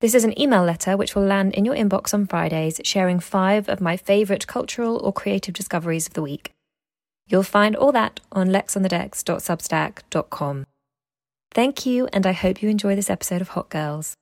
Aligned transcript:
This 0.00 0.14
is 0.14 0.24
an 0.24 0.40
email 0.40 0.64
letter 0.64 0.96
which 0.96 1.14
will 1.14 1.26
land 1.26 1.52
in 1.52 1.66
your 1.66 1.74
inbox 1.74 2.14
on 2.14 2.26
Fridays, 2.26 2.80
sharing 2.84 3.20
five 3.20 3.68
of 3.68 3.82
my 3.82 3.98
favourite 3.98 4.46
cultural 4.46 4.96
or 4.96 5.12
creative 5.12 5.52
discoveries 5.52 6.06
of 6.06 6.14
the 6.14 6.22
week. 6.22 6.52
You'll 7.26 7.42
find 7.42 7.76
all 7.76 7.92
that 7.92 8.18
on 8.32 8.48
lexonthedecks.substack.com. 8.48 10.64
Thank 11.52 11.84
you, 11.84 12.08
and 12.14 12.26
I 12.26 12.32
hope 12.32 12.62
you 12.62 12.70
enjoy 12.70 12.96
this 12.96 13.10
episode 13.10 13.42
of 13.42 13.50
Hot 13.50 13.68
Girls. 13.68 14.14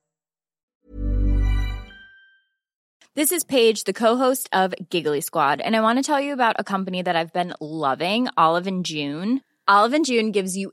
This 3.14 3.30
is 3.30 3.44
Paige, 3.44 3.84
the 3.84 3.92
co-host 3.92 4.48
of 4.52 4.74
Giggly 4.90 5.20
Squad, 5.20 5.60
and 5.60 5.76
I 5.76 5.80
want 5.80 5.98
to 5.98 6.02
tell 6.02 6.20
you 6.20 6.32
about 6.32 6.56
a 6.58 6.64
company 6.64 7.02
that 7.02 7.14
I've 7.14 7.32
been 7.32 7.54
loving, 7.60 8.26
Olive 8.36 8.66
and 8.66 8.84
June. 8.84 9.42
Olive 9.68 9.92
and 9.92 10.04
June 10.04 10.32
gives 10.32 10.56
you 10.56 10.72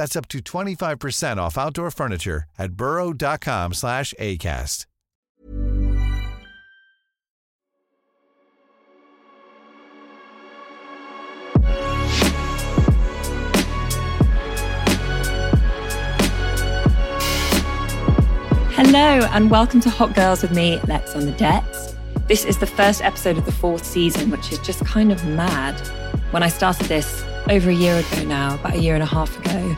That's 0.00 0.16
up 0.16 0.28
to 0.28 0.38
25% 0.38 1.36
off 1.36 1.58
outdoor 1.58 1.90
furniture 1.90 2.44
at 2.58 2.72
burrow.com 2.72 3.74
slash 3.74 4.14
ACAST. 4.18 4.86
Hello, 18.72 19.28
and 19.34 19.50
welcome 19.50 19.82
to 19.82 19.90
Hot 19.90 20.14
Girls 20.14 20.40
with 20.40 20.52
me, 20.52 20.80
Lex 20.88 21.14
on 21.14 21.26
the 21.26 21.32
Decks. 21.32 21.89
This 22.30 22.44
is 22.44 22.58
the 22.58 22.66
first 22.68 23.02
episode 23.02 23.38
of 23.38 23.44
the 23.44 23.50
fourth 23.50 23.84
season, 23.84 24.30
which 24.30 24.52
is 24.52 24.60
just 24.60 24.84
kind 24.84 25.10
of 25.10 25.26
mad. 25.26 25.74
When 26.30 26.44
I 26.44 26.48
started 26.48 26.86
this 26.86 27.24
over 27.48 27.70
a 27.70 27.74
year 27.74 27.96
ago 27.96 28.22
now, 28.22 28.54
about 28.54 28.74
a 28.74 28.78
year 28.78 28.94
and 28.94 29.02
a 29.02 29.06
half 29.06 29.36
ago, 29.40 29.76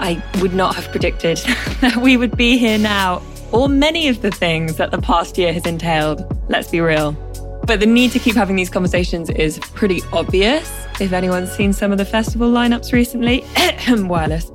I 0.00 0.20
would 0.40 0.52
not 0.52 0.74
have 0.74 0.90
predicted 0.90 1.36
that 1.80 1.98
we 1.98 2.16
would 2.16 2.36
be 2.36 2.58
here 2.58 2.76
now, 2.76 3.22
or 3.52 3.68
many 3.68 4.08
of 4.08 4.20
the 4.20 4.32
things 4.32 4.78
that 4.78 4.90
the 4.90 5.00
past 5.00 5.38
year 5.38 5.52
has 5.52 5.64
entailed. 5.64 6.26
Let's 6.48 6.68
be 6.68 6.80
real. 6.80 7.12
But 7.68 7.78
the 7.78 7.86
need 7.86 8.10
to 8.10 8.18
keep 8.18 8.34
having 8.34 8.56
these 8.56 8.68
conversations 8.68 9.30
is 9.30 9.60
pretty 9.60 10.02
obvious. 10.12 10.68
If 11.00 11.12
anyone's 11.12 11.52
seen 11.52 11.72
some 11.72 11.92
of 11.92 11.98
the 11.98 12.04
festival 12.04 12.50
lineups 12.50 12.92
recently, 12.92 13.44
wireless. 14.08 14.50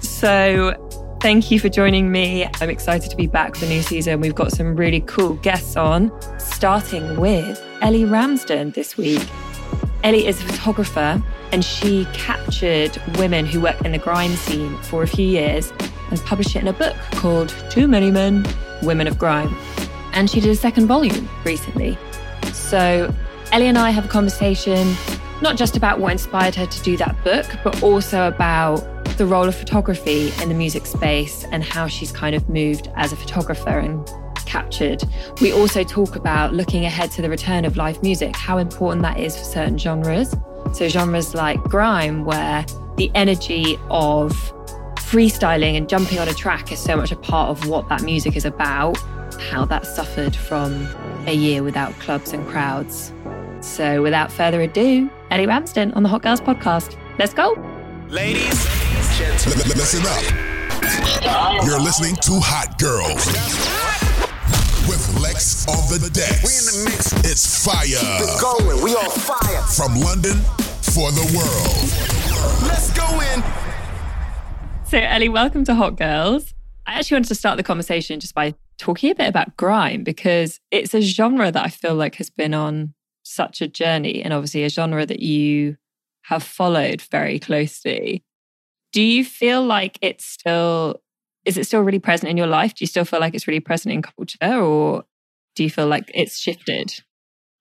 So 0.00 0.74
thank 1.22 1.52
you 1.52 1.60
for 1.60 1.68
joining 1.68 2.10
me. 2.10 2.48
I'm 2.60 2.68
excited 2.68 3.08
to 3.08 3.16
be 3.16 3.28
back 3.28 3.54
for 3.54 3.64
the 3.64 3.68
new 3.68 3.82
season. 3.82 4.20
We've 4.20 4.34
got 4.34 4.50
some 4.50 4.74
really 4.74 5.02
cool 5.02 5.34
guests 5.34 5.76
on, 5.76 6.10
starting 6.40 7.16
with 7.16 7.64
Ellie 7.80 8.04
Ramsden 8.04 8.72
this 8.72 8.96
week. 8.96 9.24
Ellie 10.02 10.26
is 10.26 10.40
a 10.40 10.44
photographer 10.44 11.22
and 11.52 11.64
she 11.64 12.08
captured 12.12 13.00
women 13.18 13.46
who 13.46 13.60
work 13.60 13.80
in 13.84 13.92
the 13.92 13.98
grime 13.98 14.32
scene 14.32 14.76
for 14.78 15.04
a 15.04 15.06
few 15.06 15.24
years 15.24 15.72
and 16.10 16.18
published 16.22 16.56
it 16.56 16.62
in 16.62 16.66
a 16.66 16.72
book 16.72 16.96
called 17.12 17.50
Too 17.70 17.86
Many 17.86 18.10
Men, 18.10 18.44
Women 18.82 19.06
of 19.06 19.16
Grime. 19.16 19.56
And 20.14 20.28
she 20.28 20.40
did 20.40 20.50
a 20.50 20.56
second 20.56 20.88
volume 20.88 21.28
recently. 21.44 21.96
So 22.52 23.14
Ellie 23.52 23.68
and 23.68 23.78
I 23.78 23.90
have 23.90 24.06
a 24.06 24.08
conversation 24.08 24.96
not 25.40 25.56
just 25.56 25.76
about 25.76 26.00
what 26.00 26.10
inspired 26.10 26.56
her 26.56 26.66
to 26.66 26.82
do 26.82 26.96
that 26.96 27.22
book, 27.22 27.46
but 27.62 27.80
also 27.80 28.26
about 28.26 28.84
the 29.16 29.26
role 29.26 29.48
of 29.48 29.54
photography 29.54 30.32
in 30.42 30.48
the 30.48 30.54
music 30.54 30.86
space 30.86 31.44
and 31.52 31.62
how 31.62 31.86
she's 31.86 32.12
kind 32.12 32.34
of 32.34 32.48
moved 32.48 32.90
as 32.96 33.12
a 33.12 33.16
photographer 33.16 33.78
and 33.78 34.08
captured. 34.46 35.02
We 35.40 35.52
also 35.52 35.82
talk 35.82 36.16
about 36.16 36.52
looking 36.52 36.84
ahead 36.84 37.10
to 37.12 37.22
the 37.22 37.30
return 37.30 37.64
of 37.64 37.76
live 37.76 38.02
music, 38.02 38.36
how 38.36 38.58
important 38.58 39.02
that 39.02 39.18
is 39.18 39.36
for 39.36 39.44
certain 39.44 39.78
genres. 39.78 40.34
So, 40.72 40.88
genres 40.88 41.34
like 41.34 41.62
grime, 41.64 42.24
where 42.24 42.64
the 42.96 43.10
energy 43.14 43.78
of 43.90 44.32
freestyling 44.96 45.76
and 45.76 45.88
jumping 45.88 46.18
on 46.18 46.28
a 46.28 46.34
track 46.34 46.72
is 46.72 46.78
so 46.78 46.96
much 46.96 47.12
a 47.12 47.16
part 47.16 47.50
of 47.50 47.68
what 47.68 47.88
that 47.88 48.02
music 48.02 48.36
is 48.36 48.44
about, 48.44 48.96
how 49.40 49.64
that 49.66 49.86
suffered 49.86 50.34
from 50.34 50.86
a 51.26 51.34
year 51.34 51.62
without 51.62 51.92
clubs 51.98 52.32
and 52.32 52.46
crowds. 52.46 53.12
So, 53.60 54.02
without 54.02 54.32
further 54.32 54.60
ado, 54.60 55.10
Ellie 55.30 55.46
Ramsden 55.46 55.92
on 55.92 56.02
the 56.02 56.08
Hot 56.08 56.22
Girls 56.22 56.40
podcast. 56.40 56.96
Let's 57.18 57.34
go. 57.34 57.54
Ladies, 58.08 58.81
L- 59.20 59.52
listen 59.76 60.00
up. 60.06 61.64
You're 61.66 61.78
listening 61.80 62.16
to 62.22 62.40
Hot 62.40 62.78
Girls 62.78 63.26
with 64.88 65.20
Lex 65.20 65.68
on 65.68 65.76
the 66.00 66.08
decks. 66.08 66.40
we 66.42 66.56
in 66.56 66.64
the 66.64 66.90
mix. 66.90 67.12
It's 67.30 67.62
fire 67.62 67.84
Going, 68.40 68.82
we 68.82 68.94
on 68.94 69.10
fire. 69.10 69.60
from 69.76 70.00
London 70.00 70.38
for 70.80 71.10
the 71.12 71.28
world. 71.36 72.66
Let's 72.66 72.90
go 72.96 73.04
in. 73.20 73.42
So, 74.86 74.96
Ellie, 74.96 75.28
welcome 75.28 75.64
to 75.64 75.74
Hot 75.74 75.96
Girls. 75.98 76.54
I 76.86 76.94
actually 76.94 77.16
wanted 77.16 77.28
to 77.28 77.34
start 77.34 77.58
the 77.58 77.62
conversation 77.62 78.18
just 78.18 78.34
by 78.34 78.54
talking 78.78 79.10
a 79.10 79.14
bit 79.14 79.28
about 79.28 79.58
grime 79.58 80.04
because 80.04 80.58
it's 80.70 80.94
a 80.94 81.02
genre 81.02 81.52
that 81.52 81.62
I 81.66 81.68
feel 81.68 81.94
like 81.94 82.14
has 82.14 82.30
been 82.30 82.54
on 82.54 82.94
such 83.24 83.60
a 83.60 83.68
journey 83.68 84.22
and 84.22 84.32
obviously 84.32 84.64
a 84.64 84.70
genre 84.70 85.04
that 85.04 85.20
you 85.20 85.76
have 86.22 86.42
followed 86.42 87.02
very 87.02 87.38
closely. 87.38 88.24
Do 88.92 89.02
you 89.02 89.24
feel 89.24 89.64
like 89.64 89.98
it's 90.02 90.24
still, 90.24 91.00
is 91.44 91.56
it 91.56 91.66
still 91.66 91.80
really 91.80 91.98
present 91.98 92.30
in 92.30 92.36
your 92.36 92.46
life? 92.46 92.74
Do 92.74 92.82
you 92.82 92.86
still 92.86 93.04
feel 93.04 93.20
like 93.20 93.34
it's 93.34 93.48
really 93.48 93.60
present 93.60 93.92
in 93.92 94.02
culture 94.02 94.60
or 94.60 95.04
do 95.54 95.62
you 95.62 95.70
feel 95.70 95.86
like 95.86 96.10
it's 96.14 96.38
shifted? 96.38 96.94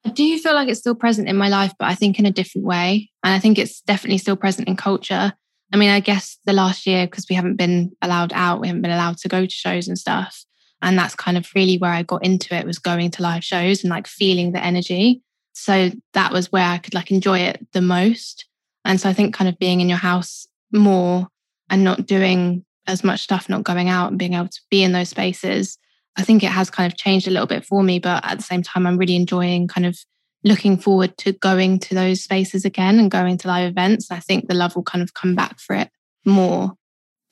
I 0.06 0.10
do 0.10 0.38
feel 0.39 0.54
like 0.54 0.68
it's 0.68 0.80
still 0.80 0.95
present 0.95 1.30
in 1.30 1.38
my 1.38 1.48
life, 1.48 1.74
but 1.78 1.88
I 1.88 1.95
think 1.95 2.19
in 2.19 2.25
a 2.25 2.31
different 2.31 2.66
way. 2.66 3.10
And 3.24 3.33
I 3.33 3.39
think 3.39 3.57
it's 3.57 3.81
definitely 3.81 4.18
still 4.18 4.36
present 4.36 4.68
in 4.68 4.75
culture. 4.75 5.33
I 5.74 5.78
mean, 5.78 5.89
I 5.89 6.00
guess 6.00 6.38
the 6.45 6.54
last 6.54 6.86
year, 6.86 7.06
because 7.07 7.28
we 7.30 7.36
haven't 7.36 7.56
been 7.56 7.92
allowed 8.01 8.34
out, 8.34 8.60
we 8.60 8.68
haven't 8.68 8.81
been 8.81 8.92
allowed 8.92 9.18
to 9.19 9.30
go 9.30 9.45
to 9.45 9.51
shows 9.51 9.88
and 9.88 9.98
stuff. 9.98 10.44
And 10.81 10.98
that's 10.98 11.16
kind 11.16 11.38
of 11.38 11.48
really 11.56 11.77
where 11.77 11.92
I 11.92 12.04
got 12.04 12.25
into 12.25 12.56
it 12.56 12.66
was 12.66 12.80
going 12.80 13.12
to 13.12 13.22
live 13.22 13.44
shows 13.44 13.84
and 13.84 13.92
like 13.92 14.07
feeling 14.07 14.51
the 14.51 14.63
energy. 14.63 15.22
So 15.54 15.92
that 16.13 16.34
was 16.34 16.51
where 16.51 16.68
I 16.68 16.80
could 16.80 16.94
like 16.94 17.12
enjoy 17.12 17.39
it 17.39 17.66
the 17.72 17.81
most. 17.81 18.48
And 18.84 19.00
so 19.00 19.07
I 19.07 19.13
think 19.13 19.36
kind 19.36 19.48
of 19.48 19.60
being 19.60 19.80
in 19.80 19.89
your 19.89 20.00
house 20.00 20.48
more 20.71 21.27
and 21.69 21.83
not 21.83 22.06
doing 22.06 22.65
as 22.88 23.03
much 23.03 23.21
stuff, 23.21 23.50
not 23.50 23.63
going 23.63 23.89
out 23.89 24.09
and 24.09 24.19
being 24.19 24.33
able 24.33 24.47
to 24.47 24.62
be 24.69 24.83
in 24.83 24.91
those 24.91 25.09
spaces, 25.09 25.77
I 26.18 26.23
think 26.23 26.44
it 26.44 26.51
has 26.51 26.69
kind 26.69 26.91
of 26.91 26.97
changed 26.97 27.27
a 27.27 27.31
little 27.31 27.47
bit 27.47 27.65
for 27.65 27.83
me. 27.83 28.00
But 28.00 28.25
at 28.25 28.38
the 28.38 28.44
same 28.44 28.63
time, 28.63 28.85
I'm 28.85 28.97
really 28.97 29.15
enjoying 29.15 29.68
kind 29.68 29.85
of 29.85 29.97
looking 30.44 30.77
forward 30.77 31.18
to 31.19 31.33
going 31.33 31.79
to 31.79 31.95
those 31.95 32.23
spaces 32.23 32.65
again 32.65 33.00
and 33.00 33.12
going 33.12 33.38
to 33.38 33.47
live 33.47 33.69
events. 33.69 34.12
I 34.12 34.19
think 34.19 34.47
the 34.47 34.56
love 34.56 34.75
will 34.75 34.83
kind 34.83 35.03
of 35.03 35.13
come 35.13 35.35
back 35.35 35.59
for 35.59 35.75
it 35.75 35.89
more. 36.25 36.74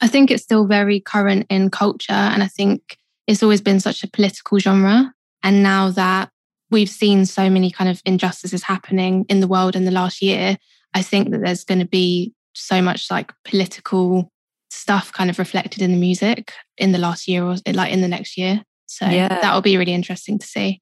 I 0.01 0.07
think 0.07 0.31
it's 0.31 0.43
still 0.43 0.65
very 0.65 0.99
current 0.99 1.45
in 1.49 1.69
culture. 1.69 2.13
And 2.13 2.43
I 2.43 2.47
think 2.47 2.97
it's 3.27 3.43
always 3.43 3.61
been 3.61 3.79
such 3.79 4.03
a 4.03 4.09
political 4.09 4.59
genre. 4.59 5.13
And 5.43 5.63
now 5.63 5.89
that 5.91 6.29
we've 6.71 6.89
seen 6.89 7.25
so 7.25 7.49
many 7.49 7.71
kind 7.71 7.89
of 7.89 8.01
injustices 8.05 8.63
happening 8.63 9.25
in 9.27 9.39
the 9.39 9.47
world 9.47 9.75
in 9.75 9.85
the 9.85 9.91
last 9.91 10.21
year, 10.21 10.57
I 10.93 11.01
think 11.01 11.31
that 11.31 11.41
there's 11.41 11.63
going 11.63 11.79
to 11.79 11.87
be 11.87 12.33
so 12.59 12.81
much 12.81 13.09
like 13.09 13.31
political 13.45 14.29
stuff 14.69 15.11
kind 15.11 15.29
of 15.29 15.39
reflected 15.39 15.81
in 15.81 15.91
the 15.91 15.97
music 15.97 16.53
in 16.77 16.91
the 16.91 16.97
last 16.99 17.27
year 17.27 17.43
or 17.43 17.55
like 17.73 17.91
in 17.91 18.01
the 18.01 18.07
next 18.07 18.37
year. 18.37 18.61
So 18.85 19.05
Yeah. 19.07 19.27
that 19.41 19.53
will 19.53 19.61
be 19.61 19.77
really 19.77 19.93
interesting 19.93 20.37
to 20.39 20.45
see. 20.45 20.81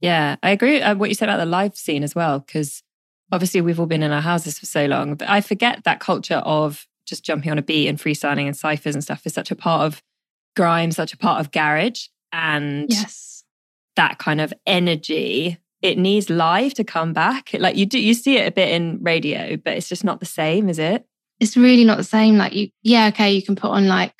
Yeah, 0.00 0.36
I 0.42 0.50
agree 0.50 0.80
uh, 0.82 0.94
what 0.94 1.08
you 1.08 1.14
said 1.14 1.28
about 1.28 1.38
the 1.38 1.46
live 1.46 1.76
scene 1.76 2.02
as 2.02 2.14
well, 2.14 2.40
because 2.40 2.82
obviously 3.32 3.60
we've 3.60 3.80
all 3.80 3.86
been 3.86 4.02
in 4.02 4.10
our 4.12 4.20
houses 4.20 4.58
for 4.58 4.66
so 4.66 4.86
long, 4.86 5.14
but 5.16 5.28
I 5.28 5.40
forget 5.40 5.84
that 5.84 6.00
culture 6.00 6.42
of 6.44 6.86
just 7.06 7.24
jumping 7.24 7.50
on 7.50 7.58
a 7.58 7.62
beat 7.62 7.88
and 7.88 7.98
freestyling 7.98 8.46
and 8.46 8.56
ciphers 8.56 8.94
and 8.94 9.02
stuff 9.02 9.26
is 9.26 9.34
such 9.34 9.50
a 9.50 9.56
part 9.56 9.82
of 9.86 10.02
grime, 10.54 10.90
such 10.92 11.12
a 11.12 11.16
part 11.16 11.40
of 11.40 11.50
garage, 11.52 12.06
and 12.32 12.90
Yes. 12.90 13.44
that 13.96 14.18
kind 14.18 14.40
of 14.40 14.52
energy. 14.66 15.58
It 15.82 15.98
needs 15.98 16.30
live 16.30 16.74
to 16.74 16.84
come 16.84 17.12
back. 17.12 17.50
Like 17.52 17.76
you 17.76 17.86
do, 17.86 17.98
you 18.00 18.14
see 18.14 18.38
it 18.38 18.48
a 18.48 18.50
bit 18.50 18.70
in 18.70 18.98
radio, 19.02 19.56
but 19.56 19.74
it's 19.76 19.88
just 19.88 20.04
not 20.04 20.20
the 20.20 20.26
same, 20.26 20.68
is 20.68 20.78
it? 20.78 21.06
It's 21.40 21.56
really 21.56 21.84
not 21.84 21.98
the 21.98 22.04
same. 22.04 22.36
Like 22.36 22.54
you, 22.54 22.68
yeah, 22.82 23.08
okay, 23.08 23.32
you 23.32 23.42
can 23.42 23.56
put 23.56 23.70
on 23.70 23.86
like 23.88 24.14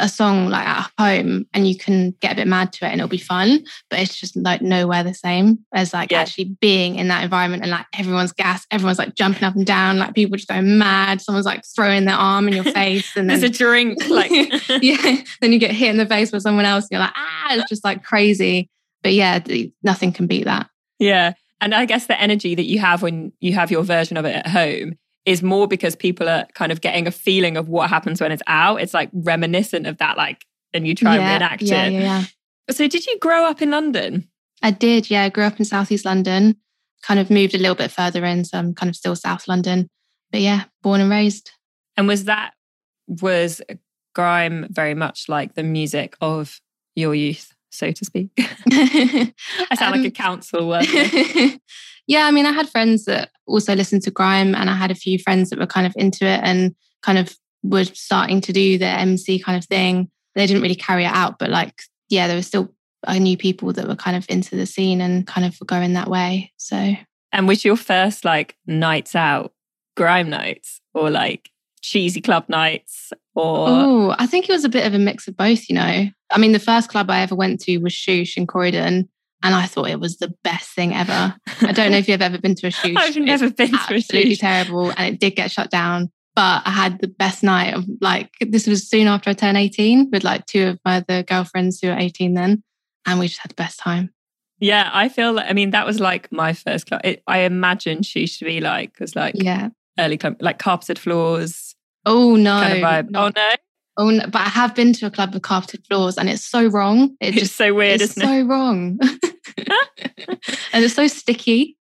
a 0.00 0.08
song 0.08 0.48
like 0.48 0.64
at 0.66 0.88
home 0.96 1.44
and 1.52 1.68
you 1.68 1.76
can 1.76 2.12
get 2.20 2.32
a 2.32 2.36
bit 2.36 2.46
mad 2.46 2.72
to 2.72 2.84
it 2.86 2.90
and 2.90 3.00
it'll 3.00 3.08
be 3.08 3.18
fun, 3.18 3.64
but 3.90 3.98
it's 3.98 4.16
just 4.16 4.36
like 4.36 4.62
nowhere 4.62 5.02
the 5.02 5.12
same 5.12 5.58
as 5.74 5.92
like 5.92 6.12
Yeah. 6.12 6.20
actually 6.20 6.56
being 6.60 6.94
in 6.94 7.08
that 7.08 7.24
environment 7.24 7.62
and 7.62 7.70
like 7.72 7.86
everyone's 7.98 8.30
gas, 8.32 8.64
everyone's 8.70 8.98
like 8.98 9.16
jumping 9.16 9.42
up 9.42 9.56
and 9.56 9.66
down, 9.66 9.98
like 9.98 10.14
people 10.14 10.36
just 10.36 10.48
going 10.48 10.78
mad. 10.78 11.20
Someone's 11.20 11.46
like 11.46 11.64
throwing 11.74 12.04
their 12.04 12.14
arm 12.14 12.46
in 12.46 12.54
your 12.54 12.64
face 12.72 13.16
and 13.16 13.28
There's 13.28 13.40
then 13.40 13.50
a 13.50 13.52
drink, 13.52 13.98
like 14.08 14.30
yeah, 14.80 15.16
then 15.40 15.52
you 15.52 15.58
get 15.58 15.72
hit 15.72 15.90
in 15.90 15.96
the 15.96 16.06
face 16.06 16.30
by 16.30 16.38
someone 16.38 16.64
else 16.64 16.84
and 16.84 16.90
you're 16.92 17.00
like, 17.00 17.14
ah, 17.16 17.56
it's 17.56 17.68
just 17.68 17.82
like 17.84 18.04
crazy. 18.04 18.70
But 19.02 19.14
yeah, 19.14 19.40
th- 19.40 19.72
nothing 19.82 20.12
can 20.12 20.28
beat 20.28 20.44
that. 20.44 20.68
Yeah. 21.00 21.32
And 21.60 21.74
I 21.74 21.86
guess 21.86 22.06
the 22.06 22.20
energy 22.20 22.54
that 22.54 22.66
you 22.66 22.78
have 22.78 23.02
when 23.02 23.32
you 23.40 23.54
have 23.54 23.72
your 23.72 23.82
version 23.82 24.16
of 24.16 24.24
it 24.24 24.36
at 24.36 24.46
home 24.46 24.94
is 25.24 25.42
more 25.42 25.68
because 25.68 25.94
people 25.96 26.28
are 26.28 26.46
kind 26.54 26.72
of 26.72 26.80
getting 26.80 27.06
a 27.06 27.10
feeling 27.10 27.56
of 27.56 27.68
what 27.68 27.90
happens 27.90 28.20
when 28.20 28.32
it's 28.32 28.42
out. 28.46 28.80
It's 28.80 28.94
like 28.94 29.10
reminiscent 29.12 29.86
of 29.86 29.98
that, 29.98 30.16
like, 30.16 30.44
and 30.72 30.86
you 30.86 30.94
try 30.94 31.14
and 31.16 31.22
yeah, 31.22 31.32
reenact 31.32 31.62
yeah, 31.62 31.84
it. 31.86 31.92
yeah, 31.92 32.00
yeah. 32.00 32.24
So, 32.70 32.86
did 32.88 33.06
you 33.06 33.18
grow 33.18 33.44
up 33.44 33.62
in 33.62 33.70
London? 33.70 34.28
I 34.62 34.70
did, 34.70 35.10
yeah. 35.10 35.24
I 35.24 35.28
grew 35.28 35.44
up 35.44 35.58
in 35.58 35.64
Southeast 35.64 36.04
London, 36.04 36.56
kind 37.02 37.20
of 37.20 37.30
moved 37.30 37.54
a 37.54 37.58
little 37.58 37.74
bit 37.74 37.90
further 37.90 38.24
in, 38.24 38.44
so 38.44 38.58
I'm 38.58 38.74
kind 38.74 38.90
of 38.90 38.96
still 38.96 39.16
South 39.16 39.46
London. 39.48 39.88
But 40.30 40.40
yeah, 40.40 40.64
born 40.82 41.00
and 41.00 41.10
raised. 41.10 41.52
And 41.96 42.06
was 42.06 42.24
that, 42.24 42.52
was 43.06 43.60
grime 44.14 44.66
very 44.70 44.94
much 44.94 45.28
like 45.28 45.54
the 45.54 45.62
music 45.62 46.16
of 46.20 46.60
your 46.94 47.14
youth, 47.14 47.54
so 47.70 47.90
to 47.92 48.04
speak? 48.04 48.30
I 48.38 49.32
sound 49.74 49.94
Um, 49.94 50.02
like 50.02 50.08
a 50.08 50.10
council 50.10 50.68
worker. 50.68 50.86
yeah, 52.08 52.24
I 52.26 52.30
mean, 52.30 52.46
I 52.46 52.52
had 52.52 52.68
friends 52.68 53.04
that 53.04 53.30
also 53.46 53.76
listened 53.76 54.02
to 54.02 54.10
grime, 54.10 54.54
and 54.54 54.68
I 54.68 54.74
had 54.74 54.90
a 54.90 54.96
few 54.96 55.18
friends 55.18 55.50
that 55.50 55.58
were 55.58 55.66
kind 55.66 55.86
of 55.86 55.92
into 55.96 56.26
it 56.26 56.40
and 56.42 56.74
kind 57.02 57.18
of 57.18 57.36
were 57.62 57.84
starting 57.84 58.40
to 58.40 58.52
do 58.52 58.78
the 58.78 58.86
MC 58.86 59.38
kind 59.38 59.56
of 59.56 59.64
thing. 59.66 60.10
They 60.34 60.46
didn't 60.46 60.62
really 60.62 60.74
carry 60.74 61.04
it 61.04 61.12
out, 61.12 61.38
but 61.38 61.50
like, 61.50 61.74
yeah, 62.08 62.26
there 62.26 62.36
was 62.36 62.46
still 62.46 62.72
I 63.06 63.18
knew 63.18 63.36
people 63.36 63.72
that 63.74 63.86
were 63.86 63.94
kind 63.94 64.16
of 64.16 64.26
into 64.28 64.56
the 64.56 64.66
scene 64.66 65.00
and 65.00 65.26
kind 65.26 65.46
of 65.46 65.56
were 65.60 65.66
going 65.66 65.92
that 65.92 66.08
way. 66.08 66.52
So 66.56 66.94
And 67.32 67.46
was 67.46 67.64
your 67.64 67.76
first 67.76 68.24
like 68.24 68.56
nights 68.66 69.14
out 69.14 69.52
grime 69.96 70.30
nights 70.30 70.80
or 70.94 71.10
like 71.10 71.50
cheesy 71.80 72.20
club 72.20 72.46
nights 72.48 73.12
or 73.34 73.66
Oh, 73.68 74.14
I 74.18 74.26
think 74.26 74.48
it 74.48 74.52
was 74.52 74.64
a 74.64 74.68
bit 74.68 74.86
of 74.86 74.94
a 74.94 74.98
mix 74.98 75.28
of 75.28 75.36
both, 75.36 75.68
you 75.68 75.76
know. 75.76 76.08
I 76.30 76.38
mean, 76.38 76.52
the 76.52 76.58
first 76.58 76.88
club 76.88 77.08
I 77.10 77.20
ever 77.20 77.34
went 77.34 77.60
to 77.62 77.78
was 77.78 77.92
Shoosh 77.92 78.36
in 78.36 78.46
Croydon, 78.46 79.08
and 79.42 79.54
I 79.54 79.66
thought 79.66 79.88
it 79.90 80.00
was 80.00 80.18
the 80.18 80.34
best 80.44 80.70
thing 80.70 80.94
ever. 80.94 81.34
I 81.62 81.72
don't 81.72 81.90
know 81.92 81.98
if 81.98 82.08
you've 82.08 82.22
ever 82.22 82.38
been 82.38 82.54
to 82.56 82.66
a 82.68 82.70
shoot. 82.78 82.96
I've 82.96 83.16
never 83.16 83.50
been 83.50 83.68
to 83.70 83.74
a 83.74 83.78
shoot. 83.78 83.94
absolutely 83.96 84.36
terrible, 84.36 84.90
and 84.96 85.14
it 85.14 85.20
did 85.20 85.36
get 85.36 85.50
shut 85.50 85.70
down. 85.70 86.10
But 86.34 86.62
I 86.66 86.70
had 86.70 87.00
the 87.00 87.08
best 87.08 87.42
night 87.42 87.74
of 87.74 87.84
like 88.00 88.30
this 88.40 88.66
was 88.66 88.88
soon 88.88 89.08
after 89.08 89.30
I 89.30 89.32
turned 89.32 89.56
18 89.56 90.10
with 90.12 90.22
like 90.22 90.46
two 90.46 90.68
of 90.68 90.78
my 90.84 90.98
other 90.98 91.22
girlfriends 91.24 91.80
who 91.80 91.88
were 91.88 91.96
18 91.98 92.34
then, 92.34 92.62
and 93.06 93.18
we 93.18 93.26
just 93.28 93.40
had 93.40 93.50
the 93.50 93.54
best 93.56 93.78
time. 93.80 94.10
Yeah, 94.60 94.90
I 94.92 95.08
feel 95.08 95.34
like, 95.34 95.48
I 95.48 95.52
mean, 95.52 95.70
that 95.70 95.86
was 95.86 96.00
like 96.00 96.30
my 96.32 96.52
first 96.52 96.86
club. 96.86 97.00
It, 97.04 97.22
I 97.28 97.40
imagine 97.40 98.02
she 98.02 98.26
to 98.26 98.44
be 98.44 98.60
like, 98.60 98.92
because 98.92 99.14
like 99.14 99.34
Yeah. 99.36 99.68
early 99.98 100.16
club, 100.18 100.36
like 100.40 100.58
carpeted 100.58 100.98
floors 100.98 101.76
Oh 102.04 102.34
no. 102.36 102.60
kind 102.60 102.72
of 102.72 102.78
vibe. 102.80 103.10
not- 103.10 103.36
oh 103.36 103.40
no, 103.40 103.48
oh 103.98 104.08
no. 104.10 104.24
But 104.26 104.40
I 104.42 104.48
have 104.48 104.74
been 104.74 104.92
to 104.94 105.06
a 105.06 105.10
club 105.10 105.34
with 105.34 105.42
carpeted 105.42 105.84
floors, 105.86 106.16
and 106.16 106.30
it's 106.30 106.44
so 106.44 106.66
wrong. 106.68 107.16
It 107.20 107.28
it's 107.34 107.38
just 107.38 107.56
so 107.56 107.74
weird, 107.74 108.00
it's 108.00 108.16
isn't 108.16 108.22
so 108.26 108.42
wrong. 108.46 108.98
and 110.72 110.84
it's 110.84 110.94
so 110.94 111.06
sticky. 111.06 111.76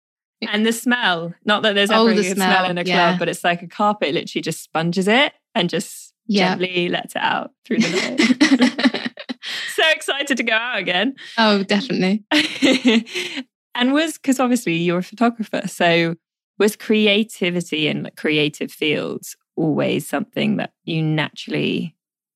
And 0.49 0.65
the 0.65 0.73
smell, 0.73 1.33
not 1.45 1.63
that 1.63 1.73
there's 1.75 1.89
Oh, 1.91 2.01
ever 2.07 2.11
a 2.11 2.15
the 2.15 2.21
good 2.23 2.35
smell, 2.35 2.51
smell, 2.59 2.69
in 2.71 2.77
a 2.77 2.83
club, 2.83 2.87
yeah. 2.95 3.17
but 3.17 3.29
it's 3.29 3.43
like 3.43 3.61
a 3.61 3.67
carpet 3.67 4.13
literally 4.13 4.41
just 4.41 4.61
sponges 4.63 5.07
it 5.07 5.33
and 5.55 5.69
just 5.69 6.13
Yeah. 6.27 6.49
gently 6.49 6.89
lets 6.89 7.15
it 7.15 7.21
out 7.21 7.51
through 7.65 7.79
the 7.79 7.89
night. 7.89 9.11
so 9.75 9.83
excited 9.91 10.37
to 10.37 10.43
go 10.43 10.53
out 10.53 10.77
again. 10.79 11.15
oh, 11.37 11.63
definitely. 11.63 12.23
and 13.75 13.93
was 13.93 14.13
because 14.17 14.39
obviously 14.39 14.73
you're 14.75 14.99
a 14.99 15.03
photographer, 15.03 15.61
so 15.67 16.15
was 16.59 16.75
creativity 16.75 17.87
in 17.87 18.03
like 18.03 18.15
creative 18.17 18.71
fields 18.71 19.35
always 19.57 20.05
something 20.07 20.57
that 20.57 20.73
you 20.83 21.01
naturally 21.01 21.95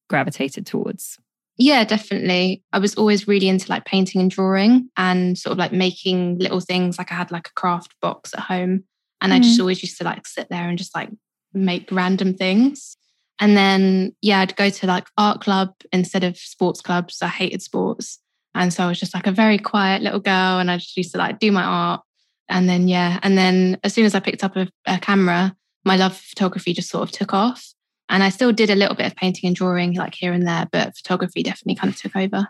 gravitated 0.09 0.65
towards? 0.65 1.17
Yeah, 1.57 1.83
definitely. 1.83 2.63
I 2.71 2.79
was 2.79 2.95
always 2.95 3.27
really 3.27 3.49
into 3.49 3.69
like 3.69 3.83
painting 3.83 4.21
and 4.21 4.31
drawing 4.31 4.89
and 4.95 5.37
sort 5.37 5.51
of 5.51 5.57
like 5.57 5.73
making 5.73 6.39
little 6.39 6.61
things. 6.61 6.97
Like 6.97 7.11
I 7.11 7.15
had 7.15 7.31
like 7.31 7.47
a 7.47 7.53
craft 7.53 7.95
box 8.01 8.33
at 8.33 8.39
home 8.39 8.85
and 9.21 9.33
I 9.33 9.39
just 9.39 9.57
mm. 9.57 9.61
always 9.61 9.83
used 9.83 9.97
to 9.97 10.05
like 10.05 10.25
sit 10.25 10.47
there 10.49 10.69
and 10.69 10.77
just 10.77 10.95
like 10.95 11.09
make 11.53 11.91
random 11.91 12.33
things. 12.33 12.95
And 13.41 13.57
then, 13.57 14.15
yeah, 14.21 14.39
I'd 14.39 14.55
go 14.55 14.69
to 14.69 14.87
like 14.87 15.07
art 15.17 15.41
club 15.41 15.73
instead 15.91 16.23
of 16.23 16.37
sports 16.37 16.81
clubs. 16.81 17.21
I 17.21 17.27
hated 17.27 17.61
sports. 17.61 18.19
And 18.55 18.73
so 18.73 18.85
I 18.85 18.87
was 18.87 18.99
just 18.99 19.13
like 19.13 19.27
a 19.27 19.31
very 19.31 19.57
quiet 19.57 20.01
little 20.01 20.19
girl 20.21 20.59
and 20.59 20.71
I 20.71 20.77
just 20.77 20.95
used 20.95 21.11
to 21.11 21.17
like 21.17 21.39
do 21.39 21.51
my 21.51 21.63
art. 21.63 22.01
And 22.47 22.69
then, 22.69 22.87
yeah. 22.87 23.19
And 23.21 23.37
then 23.37 23.77
as 23.83 23.93
soon 23.93 24.05
as 24.05 24.15
I 24.15 24.21
picked 24.21 24.45
up 24.45 24.55
a, 24.55 24.69
a 24.85 24.97
camera, 24.97 25.55
my 25.83 25.97
love 25.97 26.15
for 26.15 26.23
photography 26.23 26.73
just 26.73 26.89
sort 26.89 27.03
of 27.03 27.11
took 27.11 27.33
off. 27.33 27.73
And 28.09 28.23
I 28.23 28.29
still 28.29 28.51
did 28.51 28.69
a 28.69 28.75
little 28.75 28.95
bit 28.95 29.05
of 29.05 29.15
painting 29.15 29.47
and 29.47 29.55
drawing, 29.55 29.93
like 29.93 30.15
here 30.15 30.33
and 30.33 30.47
there, 30.47 30.67
but 30.71 30.97
photography 30.97 31.43
definitely 31.43 31.75
kind 31.75 31.93
of 31.93 31.99
took 31.99 32.15
over. 32.15 32.47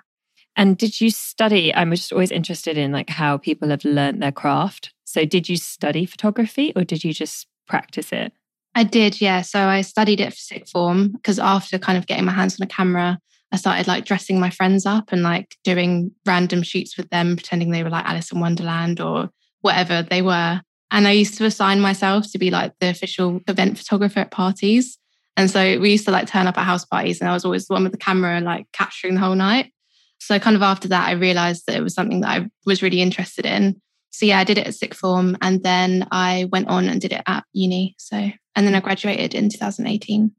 And 0.55 0.77
did 0.77 0.99
you 0.99 1.09
study? 1.09 1.73
I'm 1.73 1.91
just 1.91 2.11
always 2.11 2.31
interested 2.31 2.77
in 2.77 2.91
like 2.91 3.09
how 3.09 3.37
people 3.37 3.69
have 3.69 3.85
learnt 3.85 4.19
their 4.19 4.31
craft. 4.31 4.93
So 5.05 5.25
did 5.25 5.49
you 5.49 5.57
study 5.57 6.05
photography 6.05 6.73
or 6.75 6.83
did 6.83 7.03
you 7.03 7.13
just 7.13 7.47
practice 7.67 8.11
it? 8.11 8.33
I 8.75 8.83
did, 8.83 9.19
yeah. 9.19 9.41
So 9.41 9.59
I 9.59 9.81
studied 9.81 10.21
it 10.21 10.31
for 10.31 10.37
sixth 10.37 10.71
form 10.71 11.09
because 11.09 11.39
after 11.39 11.79
kind 11.79 11.97
of 11.97 12.07
getting 12.07 12.25
my 12.25 12.31
hands 12.31 12.59
on 12.59 12.65
a 12.65 12.69
camera, 12.69 13.19
I 13.51 13.57
started 13.57 13.87
like 13.87 14.05
dressing 14.05 14.39
my 14.39 14.51
friends 14.51 14.85
up 14.85 15.11
and 15.11 15.23
like 15.23 15.55
doing 15.63 16.11
random 16.25 16.61
shoots 16.61 16.97
with 16.97 17.09
them, 17.09 17.35
pretending 17.35 17.71
they 17.71 17.83
were 17.83 17.89
like 17.89 18.05
Alice 18.05 18.31
in 18.31 18.39
Wonderland 18.39 19.01
or 19.01 19.29
whatever 19.61 20.03
they 20.03 20.21
were. 20.21 20.61
And 20.91 21.07
I 21.07 21.11
used 21.11 21.37
to 21.37 21.45
assign 21.45 21.81
myself 21.81 22.31
to 22.31 22.37
be 22.37 22.51
like 22.51 22.73
the 22.79 22.89
official 22.89 23.41
event 23.47 23.77
photographer 23.77 24.19
at 24.19 24.31
parties. 24.31 24.98
And 25.39 25.49
so 25.49 25.79
we 25.79 25.91
used 25.91 26.03
to 26.03 26.11
like 26.11 26.27
turn 26.27 26.47
up 26.47 26.57
at 26.57 26.65
house 26.65 26.83
parties 26.83 27.21
and 27.21 27.29
I 27.29 27.33
was 27.33 27.45
always 27.45 27.65
the 27.65 27.73
one 27.73 27.83
with 27.83 27.93
the 27.93 27.97
camera 27.97 28.35
and 28.35 28.45
like 28.45 28.65
capturing 28.73 29.13
the 29.13 29.21
whole 29.21 29.35
night. 29.35 29.71
So 30.17 30.37
kind 30.37 30.57
of 30.57 30.61
after 30.61 30.89
that, 30.89 31.07
I 31.07 31.13
realized 31.13 31.63
that 31.65 31.77
it 31.77 31.81
was 31.81 31.93
something 31.93 32.19
that 32.19 32.29
I 32.29 32.49
was 32.65 32.83
really 32.83 33.01
interested 33.01 33.45
in. 33.45 33.81
So 34.09 34.25
yeah, 34.25 34.39
I 34.39 34.43
did 34.43 34.57
it 34.57 34.67
at 34.67 34.75
sixth 34.75 34.99
form 34.99 35.37
and 35.41 35.63
then 35.63 36.05
I 36.11 36.49
went 36.51 36.67
on 36.67 36.89
and 36.89 36.99
did 36.99 37.13
it 37.13 37.21
at 37.25 37.45
uni. 37.53 37.95
So, 37.97 38.17
and 38.17 38.67
then 38.67 38.75
I 38.75 38.81
graduated 38.81 39.33
in 39.33 39.47
2018. 39.47 40.29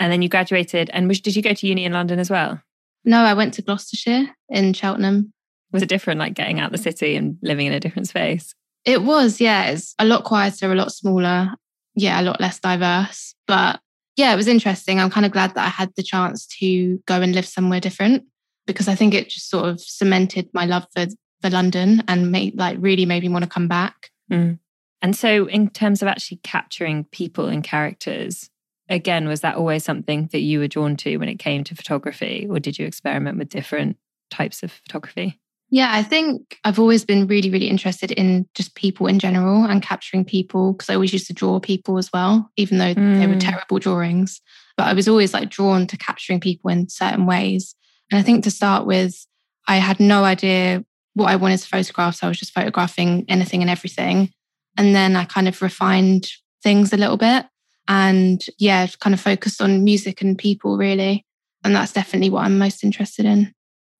And 0.00 0.12
then 0.12 0.20
you 0.20 0.28
graduated 0.28 0.90
and 0.92 1.08
was, 1.08 1.22
did 1.22 1.34
you 1.34 1.40
go 1.40 1.54
to 1.54 1.66
uni 1.66 1.86
in 1.86 1.94
London 1.94 2.18
as 2.18 2.28
well? 2.28 2.60
No, 3.06 3.22
I 3.22 3.32
went 3.32 3.54
to 3.54 3.62
Gloucestershire 3.62 4.26
in 4.50 4.74
Cheltenham. 4.74 5.32
Was 5.72 5.82
it 5.82 5.88
different 5.88 6.20
like 6.20 6.34
getting 6.34 6.60
out 6.60 6.72
the 6.72 6.78
city 6.78 7.16
and 7.16 7.38
living 7.40 7.68
in 7.68 7.72
a 7.72 7.80
different 7.80 8.08
space? 8.08 8.54
It 8.84 9.02
was, 9.02 9.40
yeah, 9.40 9.70
it's 9.70 9.94
a 9.98 10.04
lot 10.04 10.24
quieter, 10.24 10.70
a 10.70 10.74
lot 10.74 10.92
smaller. 10.92 11.54
Yeah, 11.94 12.20
a 12.20 12.22
lot 12.22 12.38
less 12.38 12.60
diverse. 12.60 13.34
But 13.46 13.80
yeah, 14.16 14.32
it 14.32 14.36
was 14.36 14.48
interesting. 14.48 14.98
I'm 14.98 15.10
kind 15.10 15.26
of 15.26 15.32
glad 15.32 15.54
that 15.54 15.66
I 15.66 15.68
had 15.68 15.92
the 15.96 16.02
chance 16.02 16.46
to 16.58 16.98
go 17.06 17.20
and 17.20 17.34
live 17.34 17.46
somewhere 17.46 17.80
different 17.80 18.24
because 18.66 18.88
I 18.88 18.94
think 18.94 19.14
it 19.14 19.28
just 19.28 19.50
sort 19.50 19.68
of 19.68 19.80
cemented 19.80 20.48
my 20.52 20.64
love 20.64 20.86
for, 20.94 21.06
for 21.42 21.50
London 21.50 22.02
and 22.08 22.32
made 22.32 22.56
like 22.56 22.78
really 22.80 23.06
made 23.06 23.22
me 23.22 23.28
want 23.28 23.44
to 23.44 23.50
come 23.50 23.68
back. 23.68 24.10
Mm. 24.32 24.58
And 25.02 25.14
so, 25.14 25.46
in 25.46 25.68
terms 25.68 26.02
of 26.02 26.08
actually 26.08 26.40
capturing 26.42 27.04
people 27.04 27.46
and 27.46 27.62
characters, 27.62 28.50
again, 28.88 29.28
was 29.28 29.42
that 29.42 29.56
always 29.56 29.84
something 29.84 30.28
that 30.32 30.40
you 30.40 30.58
were 30.58 30.68
drawn 30.68 30.96
to 30.96 31.18
when 31.18 31.28
it 31.28 31.38
came 31.38 31.62
to 31.64 31.74
photography, 31.74 32.46
or 32.48 32.58
did 32.58 32.78
you 32.78 32.86
experiment 32.86 33.38
with 33.38 33.50
different 33.50 33.98
types 34.30 34.62
of 34.62 34.72
photography? 34.72 35.38
Yeah, 35.76 35.90
I 35.92 36.02
think 36.02 36.58
I've 36.64 36.78
always 36.78 37.04
been 37.04 37.26
really, 37.26 37.50
really 37.50 37.68
interested 37.68 38.10
in 38.10 38.48
just 38.54 38.74
people 38.74 39.06
in 39.08 39.18
general 39.18 39.64
and 39.66 39.82
capturing 39.82 40.24
people 40.24 40.72
because 40.72 40.88
I 40.88 40.94
always 40.94 41.12
used 41.12 41.26
to 41.26 41.34
draw 41.34 41.60
people 41.60 41.98
as 41.98 42.10
well, 42.14 42.50
even 42.56 42.78
though 42.78 42.94
they 42.94 43.26
were 43.26 43.34
Mm. 43.34 43.40
terrible 43.50 43.78
drawings. 43.78 44.40
but 44.78 44.86
I 44.88 44.92
was 44.94 45.08
always 45.08 45.32
like 45.34 45.48
drawn 45.50 45.86
to 45.86 45.96
capturing 45.96 46.38
people 46.40 46.70
in 46.70 46.88
certain 46.88 47.24
ways. 47.26 47.74
And 48.10 48.18
I 48.18 48.22
think 48.22 48.44
to 48.44 48.50
start 48.50 48.86
with, 48.86 49.26
I 49.66 49.76
had 49.88 49.98
no 50.00 50.24
idea 50.24 50.84
what 51.14 51.30
I 51.30 51.36
wanted 51.36 51.60
to 51.60 51.68
photograph. 51.68 52.14
So 52.16 52.26
I 52.26 52.28
was 52.28 52.38
just 52.38 52.52
photographing 52.52 53.24
anything 53.28 53.60
and 53.62 53.70
everything. 53.70 54.30
And 54.78 54.94
then 54.94 55.16
I 55.16 55.24
kind 55.24 55.48
of 55.48 55.60
refined 55.62 56.24
things 56.62 56.92
a 56.92 56.96
little 56.98 57.16
bit 57.16 57.46
and 57.88 58.38
yeah, 58.58 58.86
kind 59.00 59.14
of 59.14 59.20
focused 59.20 59.60
on 59.62 59.84
music 59.84 60.20
and 60.22 60.36
people 60.38 60.76
really. 60.78 61.24
And 61.64 61.74
that's 61.74 61.92
definitely 61.92 62.30
what 62.30 62.44
I'm 62.44 62.58
most 62.58 62.84
interested 62.84 63.24
in. 63.26 63.52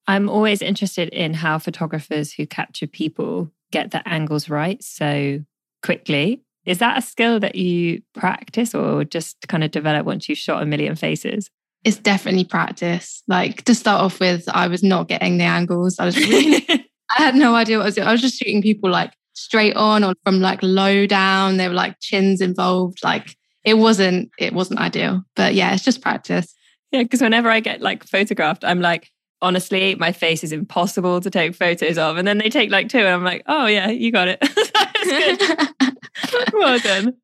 I'm 0.06 0.28
always 0.28 0.62
interested 0.62 1.08
in 1.08 1.34
how 1.34 1.58
photographers 1.58 2.32
who 2.32 2.46
capture 2.46 2.86
people 2.86 3.50
get 3.72 3.90
the 3.90 4.06
angles 4.08 4.48
right 4.48 4.82
so 4.82 5.40
quickly. 5.82 6.42
Is 6.64 6.78
that 6.78 6.98
a 6.98 7.02
skill 7.02 7.40
that 7.40 7.54
you 7.54 8.02
practice 8.14 8.74
or 8.74 9.04
just 9.04 9.46
kind 9.48 9.64
of 9.64 9.70
develop 9.70 10.06
once 10.06 10.28
you've 10.28 10.38
shot 10.38 10.62
a 10.62 10.66
million 10.66 10.96
faces? 10.96 11.50
It's 11.84 11.96
definitely 11.96 12.44
practice. 12.44 13.22
Like 13.28 13.62
to 13.64 13.74
start 13.74 14.02
off 14.02 14.18
with, 14.18 14.48
I 14.48 14.66
was 14.66 14.82
not 14.82 15.08
getting 15.08 15.38
the 15.38 15.44
angles. 15.44 15.98
I 15.98 16.06
was 16.06 16.16
really, 16.16 16.66
I 16.70 17.22
had 17.22 17.36
no 17.36 17.54
idea 17.54 17.78
what 17.78 17.84
I 17.84 17.86
was 17.86 17.94
doing. 17.94 18.08
I 18.08 18.12
was 18.12 18.20
just 18.20 18.38
shooting 18.38 18.62
people 18.62 18.90
like 18.90 19.12
straight 19.34 19.76
on 19.76 20.02
or 20.02 20.14
from 20.24 20.40
like 20.40 20.60
low 20.62 21.06
down. 21.06 21.56
They 21.56 21.68
were 21.68 21.74
like 21.74 22.00
chins 22.00 22.40
involved. 22.40 22.98
Like 23.04 23.36
it 23.64 23.74
wasn't, 23.74 24.30
it 24.38 24.52
wasn't 24.52 24.80
ideal. 24.80 25.22
But 25.36 25.54
yeah, 25.54 25.72
it's 25.72 25.84
just 25.84 26.02
practice. 26.02 26.52
Yeah, 26.90 27.04
because 27.04 27.22
whenever 27.22 27.48
I 27.50 27.60
get 27.60 27.80
like 27.80 28.04
photographed, 28.04 28.64
I'm 28.64 28.80
like, 28.80 29.10
honestly, 29.42 29.94
my 29.96 30.12
face 30.12 30.42
is 30.42 30.52
impossible 30.52 31.20
to 31.20 31.30
take 31.30 31.54
photos 31.54 31.98
of. 31.98 32.16
And 32.16 32.26
then 32.26 32.38
they 32.38 32.48
take 32.48 32.70
like 32.70 32.88
two, 32.88 32.98
and 32.98 33.08
I'm 33.08 33.24
like, 33.24 33.42
oh, 33.46 33.66
yeah, 33.66 33.88
you 33.88 34.12
got 34.12 34.28
it. 34.28 34.42
well 36.52 36.78
done. 36.78 37.16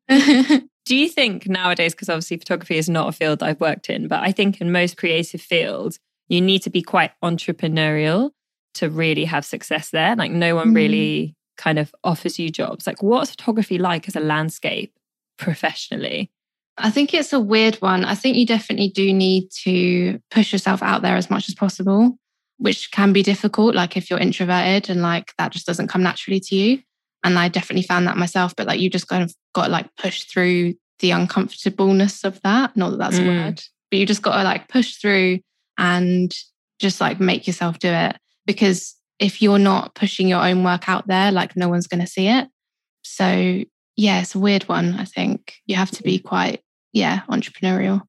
Do 0.85 0.95
you 0.95 1.07
think 1.09 1.47
nowadays, 1.47 1.93
because 1.93 2.09
obviously 2.09 2.37
photography 2.37 2.77
is 2.77 2.89
not 2.89 3.07
a 3.07 3.11
field 3.13 3.41
I've 3.41 3.61
worked 3.61 3.89
in, 3.89 4.07
but 4.07 4.21
I 4.21 4.31
think 4.31 4.59
in 4.59 4.71
most 4.71 4.97
creative 4.97 5.41
fields, 5.41 5.99
you 6.27 6.41
need 6.41 6.59
to 6.63 6.69
be 6.69 6.81
quite 6.81 7.11
entrepreneurial 7.23 8.31
to 8.75 8.89
really 8.89 9.25
have 9.25 9.45
success 9.45 9.91
there. 9.91 10.15
Like, 10.15 10.31
no 10.31 10.55
one 10.55 10.71
mm. 10.71 10.75
really 10.75 11.35
kind 11.57 11.79
of 11.79 11.93
offers 12.03 12.39
you 12.39 12.49
jobs. 12.49 12.85
Like, 12.85 13.01
what's 13.01 13.31
photography 13.31 13.77
like 13.77 14.07
as 14.07 14.15
a 14.15 14.19
landscape 14.19 14.93
professionally? 15.37 16.31
I 16.77 16.89
think 16.89 17.13
it's 17.13 17.33
a 17.33 17.39
weird 17.39 17.75
one. 17.75 18.03
I 18.03 18.15
think 18.15 18.35
you 18.35 18.45
definitely 18.45 18.89
do 18.89 19.13
need 19.13 19.49
to 19.63 20.19
push 20.31 20.51
yourself 20.51 20.81
out 20.81 21.01
there 21.01 21.15
as 21.15 21.29
much 21.29 21.47
as 21.47 21.55
possible, 21.55 22.17
which 22.57 22.91
can 22.91 23.13
be 23.13 23.21
difficult. 23.21 23.75
Like 23.75 23.95
if 23.95 24.09
you're 24.09 24.19
introverted 24.19 24.89
and 24.89 25.01
like 25.01 25.33
that 25.37 25.51
just 25.51 25.67
doesn't 25.67 25.89
come 25.89 26.01
naturally 26.01 26.39
to 26.39 26.55
you. 26.55 26.81
And 27.23 27.37
I 27.37 27.47
definitely 27.47 27.83
found 27.83 28.07
that 28.07 28.17
myself, 28.17 28.55
but 28.55 28.67
like 28.67 28.79
you 28.79 28.89
just 28.89 29.07
kind 29.07 29.23
of 29.23 29.33
got 29.53 29.65
to 29.65 29.71
like 29.71 29.95
push 29.97 30.23
through 30.23 30.73
the 30.99 31.11
uncomfortableness 31.11 32.23
of 32.23 32.41
that. 32.41 32.75
Not 32.75 32.91
that 32.91 32.97
that's 32.97 33.19
mm. 33.19 33.25
a 33.25 33.27
word, 33.27 33.61
but 33.91 33.99
you 33.99 34.05
just 34.05 34.21
got 34.21 34.37
to 34.37 34.43
like 34.43 34.67
push 34.67 34.95
through 34.95 35.39
and 35.77 36.33
just 36.79 36.99
like 36.99 37.19
make 37.19 37.45
yourself 37.47 37.79
do 37.79 37.89
it. 37.89 38.17
Because 38.45 38.95
if 39.19 39.41
you're 39.41 39.59
not 39.59 39.95
pushing 39.95 40.27
your 40.27 40.43
own 40.43 40.63
work 40.63 40.89
out 40.89 41.07
there, 41.07 41.31
like 41.31 41.55
no 41.55 41.69
one's 41.69 41.87
going 41.87 42.01
to 42.01 42.07
see 42.07 42.27
it. 42.27 42.47
So 43.03 43.63
yeah, 43.95 44.21
it's 44.21 44.35
a 44.35 44.39
weird 44.39 44.63
one. 44.63 44.95
I 44.95 45.05
think 45.05 45.55
you 45.65 45.75
have 45.75 45.91
to 45.91 46.03
be 46.03 46.19
quite, 46.19 46.61
yeah, 46.93 47.21
entrepreneurial. 47.29 48.01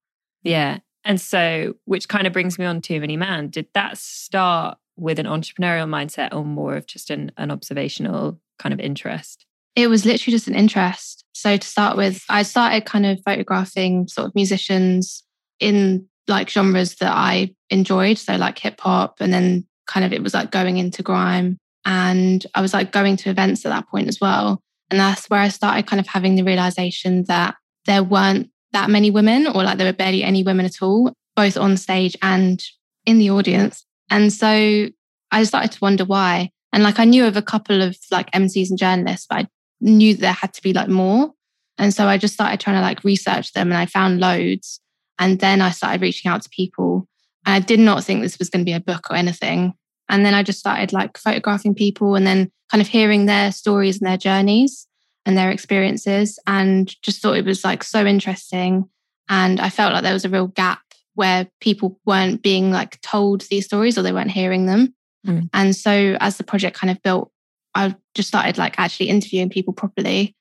Yeah. 0.43 0.79
And 1.05 1.21
so, 1.21 1.75
which 1.85 2.09
kind 2.09 2.27
of 2.27 2.33
brings 2.33 2.59
me 2.59 2.65
on 2.65 2.81
to 2.83 3.01
Many 3.01 3.17
Men. 3.17 3.49
Did 3.49 3.67
that 3.75 3.99
start 3.99 4.79
with 4.97 5.19
an 5.19 5.27
entrepreneurial 5.27 5.89
mindset 5.89 6.33
or 6.33 6.45
more 6.45 6.77
of 6.77 6.87
just 6.87 7.11
an, 7.11 7.33
an 7.37 7.51
observational 7.51 8.39
kind 8.59 8.73
of 8.73 8.81
interest? 8.81 9.45
It 9.75 9.89
was 9.89 10.07
literally 10.07 10.37
just 10.37 10.49
an 10.49 10.55
interest. 10.55 11.25
So, 11.33 11.57
to 11.57 11.67
start 11.67 11.97
with, 11.97 12.23
I 12.29 12.43
started 12.43 12.85
kind 12.87 13.05
of 13.05 13.21
photographing 13.25 14.09
sort 14.09 14.29
of 14.29 14.35
musicians 14.35 15.25
in 15.61 16.07
like 16.27 16.49
genres 16.49 16.95
that 16.97 17.13
I 17.13 17.55
enjoyed. 17.71 18.19
So, 18.19 18.37
like 18.37 18.59
hip 18.59 18.81
hop, 18.81 19.17
and 19.21 19.33
then 19.33 19.67
kind 19.87 20.07
of 20.07 20.13
it 20.13 20.23
was 20.23 20.33
like 20.33 20.51
going 20.51 20.79
into 20.79 21.03
grime. 21.03 21.59
And 21.85 22.47
I 22.55 22.63
was 22.63 22.73
like 22.73 22.93
going 22.93 23.17
to 23.19 23.31
events 23.31 23.67
at 23.67 23.69
that 23.71 23.89
point 23.89 24.09
as 24.09 24.21
well. 24.21 24.63
And 24.91 24.99
that's 24.99 25.29
where 25.29 25.41
I 25.41 25.49
started 25.49 25.87
kind 25.87 26.01
of 26.01 26.07
having 26.07 26.37
the 26.37 26.45
realization 26.45 27.25
that 27.25 27.57
there 27.85 28.03
weren't 28.03 28.51
that 28.75 28.91
many 28.91 29.11
women, 29.11 29.47
or 29.47 29.63
like 29.63 29.79
there 29.79 29.87
were 29.87 29.97
barely 29.97 30.23
any 30.23 30.43
women 30.43 30.67
at 30.67 30.83
all, 30.83 31.13
both 31.35 31.57
on 31.57 31.77
stage 31.77 32.17
and 32.21 32.63
in 33.07 33.19
the 33.19 33.31
audience. 33.31 33.87
And 34.11 34.33
so 34.33 34.89
I 35.31 35.45
started 35.45 35.73
to 35.73 35.79
wonder 35.81 36.05
why. 36.05 36.51
And 36.73 36.83
like 36.83 36.99
I 36.99 37.05
knew 37.05 37.25
of 37.25 37.37
a 37.37 37.43
couple 37.43 37.81
of 37.83 37.97
like 38.11 38.31
MCs 38.33 38.71
and 38.71 38.79
journalists, 38.79 39.27
but 39.29 39.39
I 39.39 39.49
knew 39.81 40.15
there 40.15 40.33
had 40.33 40.53
to 40.55 40.63
be 40.63 40.73
like 40.73 40.89
more. 40.89 41.33
And 41.79 41.95
so 41.95 42.07
I 42.07 42.19
just 42.19 42.35
started 42.35 42.61
trying 42.61 42.77
to 42.77 42.83
like 42.83 43.05
research 43.05 43.53
them 43.53 43.69
and 43.69 43.79
I 43.79 43.87
found 43.87 44.21
loads. 44.21 44.81
And 45.19 45.41
then 45.41 45.61
I 45.61 45.71
started 45.71 46.03
reaching 46.03 46.31
out 46.31 46.43
to 46.43 46.49
people. 46.51 47.09
And 47.47 47.55
I 47.55 47.61
did 47.61 47.81
not 47.81 48.05
think 48.05 48.23
this 48.23 48.39
was 48.39 48.51
going 48.51 48.65
to 48.65 48.69
be 48.69 48.75
a 48.75 48.81
book 48.81 49.11
or 49.11 49.17
anything. 49.17 49.75
And 50.09 50.25
then 50.25 50.35
I 50.35 50.43
just 50.43 50.59
started 50.59 50.93
like 50.93 51.17
photographing 51.17 51.75
people 51.75 52.15
and 52.15 52.27
then 52.27 52.51
kind 52.71 52.81
of 52.81 52.89
hearing 52.89 53.27
their 53.27 53.53
stories 53.53 54.01
and 54.01 54.09
their 54.09 54.19
journeys 54.19 54.87
and 55.27 55.37
their 55.37 55.51
experiences 55.51 56.39
and 56.47 56.95
just 57.03 57.21
thought 57.23 57.37
it 57.37 57.45
was 57.45 57.65
like 57.65 57.83
so 57.83 58.05
interesting. 58.05 58.89
And 59.29 59.61
I 59.61 59.71
felt 59.71 59.93
like 59.93 60.03
there 60.03 60.13
was 60.13 60.25
a 60.25 60.31
real 60.31 60.49
gap 60.49 60.81
where 61.15 61.49
people 61.61 61.99
weren't 62.05 62.43
being 62.43 62.71
like 62.71 63.01
told 63.01 63.43
these 63.43 63.67
stories 63.67 63.97
or 63.97 64.03
they 64.03 64.13
weren't 64.13 64.31
hearing 64.31 64.67
them. 64.67 64.95
Mm. 65.27 65.49
And 65.53 65.75
so 65.75 66.17
as 66.21 66.37
the 66.37 66.45
project 66.45 66.77
kind 66.77 66.91
of 66.91 67.03
built, 67.03 67.31
I 67.75 67.95
just 68.15 68.29
started 68.29 68.59
like 68.59 68.79
actually 68.79 69.09
interviewing 69.09 69.51
people 69.51 69.73
properly. 69.73 70.35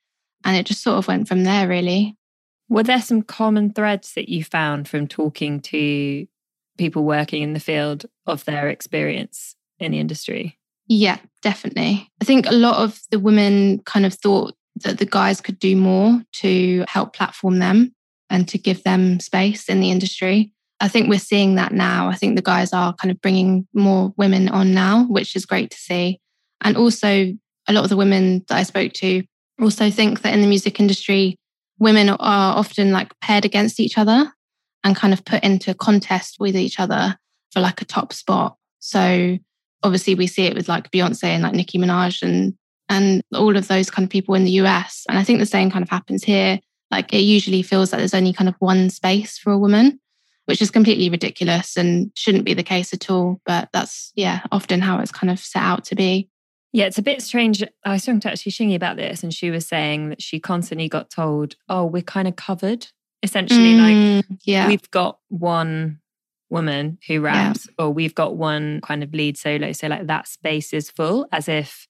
And 0.44 0.58
it 0.58 0.66
just 0.66 0.84
sort 0.84 0.98
of 0.98 1.08
went 1.08 1.28
from 1.28 1.44
there, 1.44 1.68
really. 1.68 2.18
Were 2.68 2.84
there 2.84 3.02
some 3.02 3.22
common 3.22 3.72
threads 3.72 4.14
that 4.16 4.30
you 4.30 4.44
found 4.44 4.88
from 4.88 5.08
talking 5.08 5.62
to 5.62 6.26
people 6.78 7.04
working 7.06 7.44
in 7.44 7.54
the 7.54 7.60
field 7.60 8.06
of 8.26 8.44
their 8.46 8.68
experience 8.68 9.56
in 9.80 9.92
the 9.92 10.00
industry? 10.00 10.58
Yeah, 10.88 11.18
definitely. 11.42 12.12
I 12.22 12.26
think 12.26 12.46
a 12.46 12.54
lot 12.54 12.84
of 12.84 13.00
the 13.10 13.20
women 13.20 13.80
kind 13.86 14.06
of 14.06 14.14
thought 14.14 14.56
that 14.78 14.98
the 14.98 15.06
guys 15.06 15.42
could 15.42 15.60
do 15.60 15.76
more 15.76 16.22
to 16.34 16.84
help 16.88 17.14
platform 17.14 17.60
them 17.60 17.94
and 18.30 18.48
to 18.50 18.58
give 18.58 18.84
them 18.84 19.20
space 19.20 19.70
in 19.70 19.80
the 19.80 19.92
industry. 19.92 20.52
I 20.80 20.88
think 20.88 21.10
we're 21.10 21.20
seeing 21.20 21.56
that 21.56 21.72
now. 21.72 22.10
I 22.10 22.16
think 22.16 22.36
the 22.36 22.42
guys 22.42 22.74
are 22.74 22.94
kind 22.96 23.12
of 23.12 23.22
bringing 23.22 23.68
more 23.74 24.14
women 24.18 24.50
on 24.50 24.74
now, 24.74 25.06
which 25.06 25.36
is 25.36 25.46
great 25.46 25.70
to 25.72 25.78
see. 25.78 26.20
And 26.62 26.76
also, 26.76 27.34
a 27.68 27.74
lot 27.74 27.84
of 27.84 27.90
the 27.90 27.98
women 27.98 28.44
that 28.48 28.58
I 28.58 28.64
spoke 28.64 28.94
to 28.94 29.24
also 29.62 29.90
think 29.90 30.22
that 30.22 30.34
in 30.34 30.42
the 30.42 30.48
music 30.48 30.80
industry, 30.80 31.38
women 31.80 32.10
are 32.10 32.18
often 32.58 32.92
like 32.92 33.18
paired 33.22 33.46
against 33.46 33.80
each 33.80 33.98
other 33.98 34.34
and 34.84 34.96
kind 34.96 35.14
of 35.14 35.24
put 35.24 35.44
into 35.44 35.74
contest 35.74 36.38
with 36.40 36.56
each 36.56 36.80
other 36.80 37.18
for 37.52 37.62
like 37.62 37.82
a 37.82 37.86
top 37.86 38.12
spot. 38.12 38.58
So 38.80 39.38
obviously 39.84 40.16
we 40.16 40.28
see 40.28 40.44
it 40.44 40.56
with 40.56 40.68
like 40.68 40.92
Beyonce 40.92 41.26
and 41.26 41.44
like 41.44 41.54
Nicki 41.54 41.78
Minaj 41.78 42.22
and 42.22 42.56
and 42.94 43.24
all 43.34 43.58
of 43.58 43.68
those 43.68 43.90
kind 43.90 44.06
of 44.06 44.10
people 44.10 44.36
in 44.36 44.44
the 44.44 44.52
US. 44.52 45.04
And 45.10 45.18
I 45.18 45.24
think 45.24 45.40
the 45.40 45.46
same 45.46 45.72
kind 45.72 45.84
of 45.84 45.90
happens 45.90 46.24
here. 46.24 46.60
Like 46.92 47.14
it 47.14 47.20
usually 47.22 47.64
feels 47.64 47.92
like 47.92 48.00
there's 48.00 48.14
only 48.14 48.34
kind 48.34 48.48
of 48.48 48.56
one 48.60 48.90
space 48.90 49.38
for 49.38 49.52
a 49.52 49.58
woman, 49.58 50.00
which 50.46 50.62
is 50.62 50.70
completely 50.70 51.10
ridiculous 51.10 51.76
and 51.76 52.12
shouldn't 52.16 52.46
be 52.46 52.54
the 52.54 52.64
case 52.64 52.94
at 52.94 53.10
all. 53.10 53.42
But 53.46 53.70
that's 53.74 54.12
yeah, 54.16 54.42
often 54.52 54.80
how 54.82 55.00
it's 55.00 55.12
kind 55.12 55.32
of 55.32 55.40
set 55.40 55.64
out 55.64 55.84
to 55.86 55.96
be. 55.96 56.30
Yeah, 56.72 56.86
it's 56.86 56.98
a 56.98 57.04
bit 57.04 57.22
strange. 57.22 57.64
I 57.86 57.94
was 57.94 58.06
talking 58.06 58.20
to 58.22 58.32
actually 58.32 58.52
Shingai 58.52 58.76
about 58.76 58.98
this, 58.98 59.24
and 59.24 59.34
she 59.34 59.52
was 59.52 59.68
saying 59.68 60.10
that 60.10 60.22
she 60.22 60.40
constantly 60.40 60.90
got 60.90 61.10
told, 61.10 61.56
"Oh, 61.70 61.86
we're 61.86 62.02
kind 62.02 62.28
of 62.28 62.36
covered." 62.36 62.88
Essentially, 63.22 63.74
mm, 63.74 64.18
like 64.18 64.26
yeah, 64.44 64.68
we've 64.68 64.90
got 64.92 65.20
one 65.30 66.00
woman 66.50 67.00
who 67.08 67.22
raps, 67.22 67.68
yeah. 67.68 67.86
or 67.86 67.92
we've 67.92 68.16
got 68.16 68.36
one 68.36 68.82
kind 68.82 69.04
of 69.04 69.14
lead 69.14 69.38
solo. 69.38 69.72
So 69.72 69.88
like 69.88 70.08
that 70.08 70.28
space 70.28 70.74
is 70.74 70.90
full, 70.90 71.28
as 71.32 71.48
if 71.48 71.88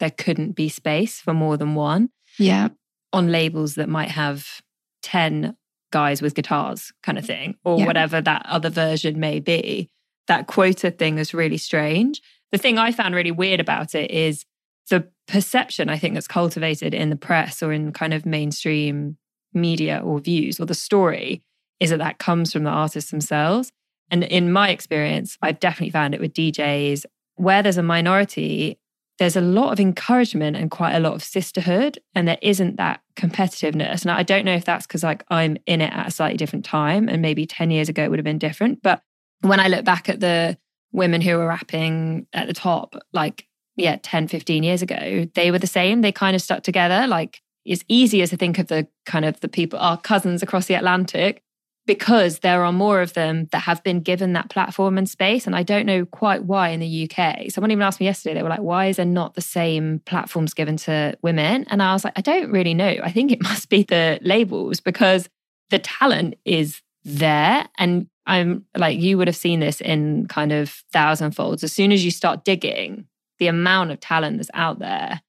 there 0.00 0.10
couldn't 0.10 0.52
be 0.52 0.68
space 0.68 1.20
for 1.20 1.32
more 1.32 1.56
than 1.56 1.74
one. 1.74 2.10
Yeah. 2.38 2.68
On 3.12 3.30
labels 3.30 3.76
that 3.76 3.88
might 3.88 4.10
have 4.10 4.60
10 5.02 5.56
guys 5.92 6.22
with 6.22 6.34
guitars, 6.34 6.92
kind 7.02 7.18
of 7.18 7.24
thing, 7.24 7.56
or 7.64 7.78
yeah. 7.78 7.86
whatever 7.86 8.20
that 8.20 8.44
other 8.46 8.70
version 8.70 9.20
may 9.20 9.40
be. 9.40 9.88
That 10.26 10.46
quota 10.46 10.90
thing 10.90 11.18
is 11.18 11.34
really 11.34 11.56
strange. 11.56 12.20
The 12.52 12.58
thing 12.58 12.78
I 12.78 12.92
found 12.92 13.14
really 13.14 13.30
weird 13.30 13.60
about 13.60 13.94
it 13.94 14.10
is 14.10 14.44
the 14.88 15.08
perception 15.26 15.88
I 15.88 15.98
think 15.98 16.14
that's 16.14 16.26
cultivated 16.26 16.94
in 16.94 17.10
the 17.10 17.16
press 17.16 17.62
or 17.62 17.72
in 17.72 17.92
kind 17.92 18.12
of 18.12 18.26
mainstream 18.26 19.16
media 19.52 20.00
or 20.04 20.20
views 20.20 20.60
or 20.60 20.66
the 20.66 20.74
story 20.74 21.42
is 21.78 21.90
that 21.90 21.98
that 21.98 22.18
comes 22.18 22.52
from 22.52 22.64
the 22.64 22.70
artists 22.70 23.10
themselves. 23.10 23.72
And 24.10 24.24
in 24.24 24.52
my 24.52 24.70
experience, 24.70 25.38
I've 25.40 25.60
definitely 25.60 25.90
found 25.90 26.14
it 26.14 26.20
with 26.20 26.34
DJs 26.34 27.06
where 27.36 27.62
there's 27.62 27.78
a 27.78 27.82
minority, 27.82 28.78
there's 29.20 29.36
a 29.36 29.42
lot 29.42 29.70
of 29.70 29.78
encouragement 29.78 30.56
and 30.56 30.70
quite 30.70 30.94
a 30.94 30.98
lot 30.98 31.12
of 31.12 31.22
sisterhood, 31.22 31.98
and 32.14 32.26
there 32.26 32.38
isn't 32.40 32.78
that 32.78 33.02
competitiveness. 33.16 34.00
And 34.00 34.10
I 34.10 34.22
don't 34.22 34.46
know 34.46 34.54
if 34.54 34.64
that's 34.64 34.86
because 34.86 35.02
like 35.02 35.24
I'm 35.28 35.58
in 35.66 35.82
it 35.82 35.92
at 35.92 36.08
a 36.08 36.10
slightly 36.10 36.38
different 36.38 36.64
time, 36.64 37.06
and 37.06 37.20
maybe 37.20 37.46
10 37.46 37.70
years 37.70 37.90
ago 37.90 38.02
it 38.02 38.08
would 38.08 38.18
have 38.18 38.24
been 38.24 38.38
different. 38.38 38.82
But 38.82 39.02
when 39.42 39.60
I 39.60 39.68
look 39.68 39.84
back 39.84 40.08
at 40.08 40.20
the 40.20 40.56
women 40.92 41.20
who 41.20 41.36
were 41.36 41.46
rapping 41.46 42.28
at 42.32 42.46
the 42.46 42.54
top, 42.54 42.96
like, 43.12 43.46
yeah, 43.76 43.98
10, 44.02 44.26
15 44.28 44.62
years 44.62 44.80
ago, 44.80 45.26
they 45.34 45.50
were 45.50 45.58
the 45.58 45.66
same. 45.66 46.00
They 46.00 46.12
kind 46.12 46.34
of 46.34 46.40
stuck 46.40 46.62
together. 46.62 47.06
Like, 47.06 47.42
it's 47.66 47.84
easy 47.88 48.22
as 48.22 48.30
to 48.30 48.38
think 48.38 48.58
of 48.58 48.68
the 48.68 48.88
kind 49.04 49.26
of 49.26 49.38
the 49.40 49.48
people, 49.48 49.78
our 49.78 49.98
cousins 49.98 50.42
across 50.42 50.64
the 50.64 50.74
Atlantic 50.74 51.42
because 51.86 52.40
there 52.40 52.64
are 52.64 52.72
more 52.72 53.00
of 53.00 53.14
them 53.14 53.48
that 53.52 53.60
have 53.60 53.82
been 53.82 54.00
given 54.00 54.32
that 54.34 54.50
platform 54.50 54.98
and 54.98 55.08
space. 55.08 55.46
And 55.46 55.56
I 55.56 55.62
don't 55.62 55.86
know 55.86 56.04
quite 56.04 56.44
why 56.44 56.68
in 56.68 56.80
the 56.80 57.10
UK. 57.10 57.50
Someone 57.50 57.70
even 57.70 57.82
asked 57.82 58.00
me 58.00 58.06
yesterday, 58.06 58.34
they 58.34 58.42
were 58.42 58.48
like, 58.48 58.60
why 58.60 58.86
is 58.86 58.96
there 58.96 59.06
not 59.06 59.34
the 59.34 59.40
same 59.40 60.00
platforms 60.04 60.54
given 60.54 60.76
to 60.78 61.16
women? 61.22 61.66
And 61.68 61.82
I 61.82 61.92
was 61.92 62.04
like, 62.04 62.12
I 62.16 62.20
don't 62.20 62.50
really 62.50 62.74
know. 62.74 62.96
I 63.02 63.10
think 63.10 63.32
it 63.32 63.42
must 63.42 63.68
be 63.68 63.82
the 63.82 64.18
labels 64.22 64.80
because 64.80 65.28
the 65.70 65.78
talent 65.78 66.34
is 66.44 66.80
there. 67.04 67.66
And 67.78 68.08
I'm 68.26 68.66
like, 68.76 68.98
you 68.98 69.16
would 69.18 69.28
have 69.28 69.36
seen 69.36 69.60
this 69.60 69.80
in 69.80 70.26
kind 70.28 70.52
of 70.52 70.70
thousand 70.92 71.32
folds. 71.32 71.64
As 71.64 71.72
soon 71.72 71.92
as 71.92 72.04
you 72.04 72.10
start 72.10 72.44
digging, 72.44 73.06
the 73.38 73.46
amount 73.46 73.90
of 73.90 74.00
talent 74.00 74.36
that's 74.36 74.50
out 74.54 74.78
there 74.78 75.22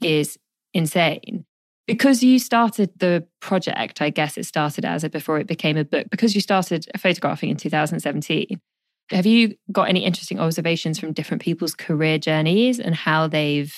is 0.00 0.38
insane 0.72 1.44
because 1.86 2.22
you 2.22 2.38
started 2.38 2.90
the 2.98 3.26
project, 3.40 4.02
I 4.02 4.10
guess 4.10 4.36
it 4.36 4.46
started 4.46 4.84
as 4.84 5.04
it 5.04 5.12
before 5.12 5.38
it 5.38 5.46
became 5.46 5.76
a 5.76 5.84
book, 5.84 6.08
because 6.10 6.34
you 6.34 6.40
started 6.40 6.86
photographing 6.98 7.50
in 7.50 7.56
2017. 7.56 8.60
Have 9.10 9.26
you 9.26 9.54
got 9.70 9.88
any 9.88 10.04
interesting 10.04 10.40
observations 10.40 10.98
from 10.98 11.12
different 11.12 11.42
people's 11.42 11.74
career 11.74 12.18
journeys 12.18 12.80
and 12.80 12.94
how 12.94 13.28
they've 13.28 13.74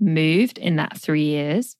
moved 0.00 0.56
in 0.56 0.76
that 0.76 0.98
three 0.98 1.24
years? 1.24 1.76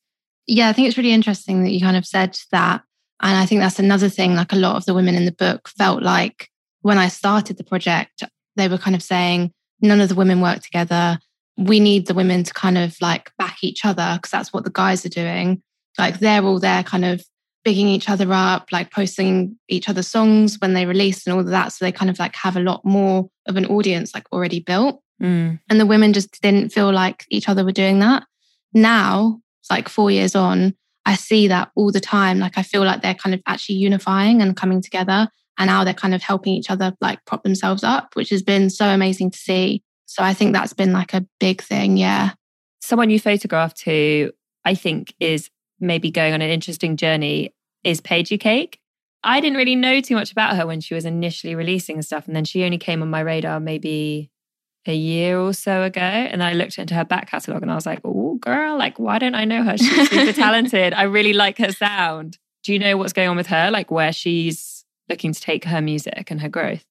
Yeah, 0.46 0.68
I 0.68 0.74
think 0.74 0.88
it's 0.88 0.98
really 0.98 1.12
interesting 1.12 1.64
that 1.64 1.70
you 1.70 1.80
kind 1.80 1.96
of 1.96 2.04
said 2.04 2.38
that. 2.52 2.82
And 3.22 3.36
I 3.36 3.46
think 3.46 3.62
that's 3.62 3.78
another 3.78 4.10
thing, 4.10 4.34
like 4.34 4.52
a 4.52 4.56
lot 4.56 4.76
of 4.76 4.84
the 4.84 4.92
women 4.92 5.14
in 5.14 5.24
the 5.24 5.32
book 5.32 5.68
felt 5.68 6.02
like 6.02 6.50
when 6.82 6.98
I 6.98 7.08
started 7.08 7.56
the 7.56 7.64
project, 7.64 8.22
they 8.56 8.68
were 8.68 8.76
kind 8.76 8.94
of 8.94 9.02
saying, 9.02 9.52
none 9.80 10.02
of 10.02 10.10
the 10.10 10.14
women 10.14 10.42
work 10.42 10.60
together 10.60 11.18
we 11.56 11.80
need 11.80 12.06
the 12.06 12.14
women 12.14 12.42
to 12.44 12.52
kind 12.52 12.78
of 12.78 12.96
like 13.00 13.32
back 13.38 13.58
each 13.62 13.84
other 13.84 14.14
because 14.16 14.30
that's 14.30 14.52
what 14.52 14.64
the 14.64 14.70
guys 14.70 15.04
are 15.06 15.10
doing. 15.10 15.62
Like 15.98 16.18
they're 16.18 16.42
all 16.42 16.58
there 16.58 16.82
kind 16.82 17.04
of 17.04 17.24
bigging 17.64 17.88
each 17.88 18.08
other 18.08 18.32
up, 18.32 18.68
like 18.72 18.90
posting 18.90 19.56
each 19.68 19.88
other's 19.88 20.08
songs 20.08 20.58
when 20.60 20.74
they 20.74 20.86
release 20.86 21.26
and 21.26 21.34
all 21.34 21.40
of 21.40 21.46
that. 21.46 21.72
So 21.72 21.84
they 21.84 21.92
kind 21.92 22.10
of 22.10 22.18
like 22.18 22.34
have 22.36 22.56
a 22.56 22.60
lot 22.60 22.84
more 22.84 23.28
of 23.46 23.56
an 23.56 23.66
audience 23.66 24.14
like 24.14 24.26
already 24.32 24.60
built. 24.60 25.00
Mm. 25.22 25.60
And 25.70 25.80
the 25.80 25.86
women 25.86 26.12
just 26.12 26.40
didn't 26.42 26.70
feel 26.70 26.92
like 26.92 27.24
each 27.30 27.48
other 27.48 27.64
were 27.64 27.72
doing 27.72 28.00
that. 28.00 28.24
Now, 28.72 29.40
it's 29.60 29.70
like 29.70 29.88
four 29.88 30.10
years 30.10 30.34
on, 30.34 30.74
I 31.06 31.14
see 31.14 31.48
that 31.48 31.70
all 31.76 31.92
the 31.92 32.00
time. 32.00 32.38
Like 32.38 32.58
I 32.58 32.62
feel 32.62 32.84
like 32.84 33.02
they're 33.02 33.14
kind 33.14 33.34
of 33.34 33.40
actually 33.46 33.76
unifying 33.76 34.42
and 34.42 34.56
coming 34.56 34.82
together. 34.82 35.28
And 35.58 35.68
now 35.68 35.84
they're 35.84 35.94
kind 35.94 36.14
of 36.14 36.22
helping 36.22 36.54
each 36.54 36.70
other 36.70 36.94
like 37.00 37.24
prop 37.26 37.44
themselves 37.44 37.84
up, 37.84 38.10
which 38.14 38.30
has 38.30 38.42
been 38.42 38.70
so 38.70 38.86
amazing 38.86 39.30
to 39.30 39.38
see. 39.38 39.83
So 40.14 40.22
I 40.22 40.32
think 40.32 40.52
that's 40.52 40.72
been 40.72 40.92
like 40.92 41.12
a 41.12 41.26
big 41.40 41.60
thing. 41.60 41.96
Yeah. 41.96 42.34
Someone 42.80 43.10
you 43.10 43.18
photographed 43.18 43.82
who 43.82 44.30
I 44.64 44.76
think 44.76 45.12
is 45.18 45.50
maybe 45.80 46.12
going 46.12 46.32
on 46.32 46.40
an 46.40 46.50
interesting 46.50 46.96
journey 46.96 47.52
is 47.82 48.00
Paigey 48.00 48.38
Cakey. 48.38 48.74
I 49.24 49.40
didn't 49.40 49.58
really 49.58 49.74
know 49.74 50.00
too 50.00 50.14
much 50.14 50.30
about 50.30 50.54
her 50.54 50.68
when 50.68 50.80
she 50.80 50.94
was 50.94 51.04
initially 51.04 51.56
releasing 51.56 52.00
stuff. 52.00 52.28
And 52.28 52.36
then 52.36 52.44
she 52.44 52.62
only 52.62 52.78
came 52.78 53.02
on 53.02 53.10
my 53.10 53.18
radar 53.18 53.58
maybe 53.58 54.30
a 54.86 54.94
year 54.94 55.36
or 55.36 55.52
so 55.52 55.82
ago. 55.82 56.00
And 56.00 56.44
I 56.44 56.52
looked 56.52 56.78
into 56.78 56.94
her 56.94 57.04
back 57.04 57.28
catalogue 57.28 57.62
and 57.62 57.72
I 57.72 57.74
was 57.74 57.86
like, 57.86 57.98
oh, 58.04 58.36
girl, 58.36 58.78
like, 58.78 59.00
why 59.00 59.18
don't 59.18 59.34
I 59.34 59.44
know 59.44 59.64
her? 59.64 59.76
She's 59.76 60.10
super 60.10 60.32
talented. 60.40 60.94
I 60.94 61.02
really 61.04 61.32
like 61.32 61.58
her 61.58 61.72
sound. 61.72 62.38
Do 62.62 62.72
you 62.72 62.78
know 62.78 62.96
what's 62.96 63.12
going 63.12 63.30
on 63.30 63.36
with 63.36 63.48
her? 63.48 63.68
Like, 63.72 63.90
where 63.90 64.12
she's 64.12 64.84
looking 65.08 65.32
to 65.32 65.40
take 65.40 65.64
her 65.64 65.80
music 65.80 66.30
and 66.30 66.40
her 66.40 66.48
growth? 66.48 66.84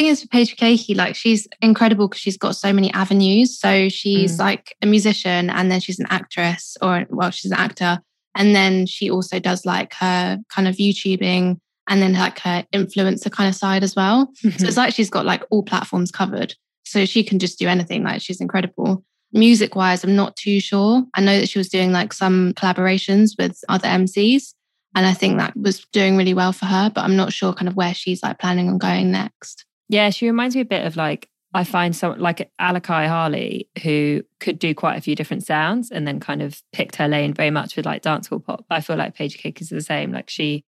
Thing 0.00 0.08
is 0.08 0.22
for 0.22 0.28
Paigey 0.28 0.56
Cakey, 0.56 0.96
like 0.96 1.14
she's 1.14 1.46
incredible 1.60 2.08
because 2.08 2.22
she's 2.22 2.38
got 2.38 2.56
so 2.56 2.72
many 2.72 2.90
avenues. 2.94 3.58
So 3.58 3.90
she's 3.90 4.36
mm. 4.36 4.38
like 4.38 4.74
a 4.80 4.86
musician 4.86 5.50
and 5.50 5.70
then 5.70 5.78
she's 5.78 5.98
an 5.98 6.06
actress 6.08 6.78
or 6.80 7.04
well, 7.10 7.30
she's 7.30 7.50
an 7.50 7.58
actor. 7.58 8.00
And 8.34 8.56
then 8.56 8.86
she 8.86 9.10
also 9.10 9.38
does 9.38 9.66
like 9.66 9.92
her 9.92 10.38
kind 10.48 10.66
of 10.66 10.76
YouTubing 10.76 11.58
and 11.86 12.00
then 12.00 12.14
like 12.14 12.38
her 12.38 12.64
influencer 12.72 13.30
kind 13.30 13.50
of 13.50 13.54
side 13.54 13.82
as 13.82 13.94
well. 13.94 14.32
Mm-hmm. 14.42 14.56
So 14.60 14.68
it's 14.68 14.78
like 14.78 14.94
she's 14.94 15.10
got 15.10 15.26
like 15.26 15.44
all 15.50 15.62
platforms 15.62 16.10
covered. 16.10 16.54
So 16.86 17.04
she 17.04 17.22
can 17.22 17.38
just 17.38 17.58
do 17.58 17.68
anything. 17.68 18.02
Like 18.02 18.22
she's 18.22 18.40
incredible. 18.40 19.04
Music 19.34 19.76
wise, 19.76 20.02
I'm 20.02 20.16
not 20.16 20.34
too 20.34 20.60
sure. 20.60 21.04
I 21.14 21.20
know 21.20 21.38
that 21.38 21.50
she 21.50 21.58
was 21.58 21.68
doing 21.68 21.92
like 21.92 22.14
some 22.14 22.54
collaborations 22.54 23.32
with 23.38 23.58
other 23.68 23.88
MCs. 23.88 24.54
And 24.94 25.04
I 25.04 25.12
think 25.12 25.36
that 25.36 25.54
was 25.58 25.84
doing 25.92 26.16
really 26.16 26.32
well 26.32 26.54
for 26.54 26.64
her, 26.64 26.88
but 26.88 27.04
I'm 27.04 27.16
not 27.16 27.34
sure 27.34 27.52
kind 27.52 27.68
of 27.68 27.76
where 27.76 27.92
she's 27.92 28.22
like 28.22 28.38
planning 28.38 28.70
on 28.70 28.78
going 28.78 29.10
next. 29.10 29.66
Yeah, 29.90 30.10
she 30.10 30.26
reminds 30.26 30.54
me 30.54 30.62
a 30.62 30.66
bit 30.66 30.86
of 30.86 30.96
like 30.96 31.28
I 31.52 31.64
find 31.64 31.94
some 31.96 32.20
like 32.20 32.48
Alicai 32.60 33.08
Harley 33.08 33.68
who 33.82 34.22
could 34.38 34.60
do 34.60 34.72
quite 34.72 34.96
a 34.96 35.00
few 35.00 35.16
different 35.16 35.44
sounds 35.44 35.90
and 35.90 36.06
then 36.06 36.20
kind 36.20 36.42
of 36.42 36.62
picked 36.72 36.94
her 36.96 37.08
lane 37.08 37.34
very 37.34 37.50
much 37.50 37.74
with 37.74 37.86
like 37.86 38.02
dancehall 38.02 38.44
pop. 38.44 38.64
I 38.70 38.82
feel 38.82 38.96
like 38.96 39.16
Paigey 39.16 39.40
Cakey 39.40 39.62
is 39.62 39.68
the 39.68 39.80
same. 39.80 40.12
Like 40.12 40.30
she 40.30 40.64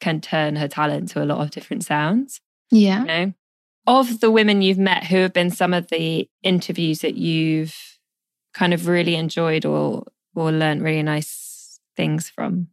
can 0.00 0.20
turn 0.20 0.56
her 0.56 0.66
talent 0.66 1.10
to 1.10 1.22
a 1.22 1.24
lot 1.24 1.40
of 1.40 1.52
different 1.52 1.84
sounds. 1.84 2.40
Yeah. 2.72 3.00
You 3.00 3.06
know? 3.06 3.32
Of 3.86 4.18
the 4.18 4.30
women 4.30 4.60
you've 4.60 4.78
met, 4.78 5.04
who 5.04 5.18
have 5.18 5.32
been 5.32 5.50
some 5.50 5.72
of 5.72 5.88
the 5.88 6.28
interviews 6.42 6.98
that 7.00 7.14
you've 7.14 7.76
kind 8.54 8.74
of 8.74 8.88
really 8.88 9.14
enjoyed 9.14 9.64
or 9.64 10.04
or 10.34 10.50
learned 10.50 10.82
really 10.82 11.02
nice 11.04 11.78
things 11.96 12.28
from? 12.28 12.68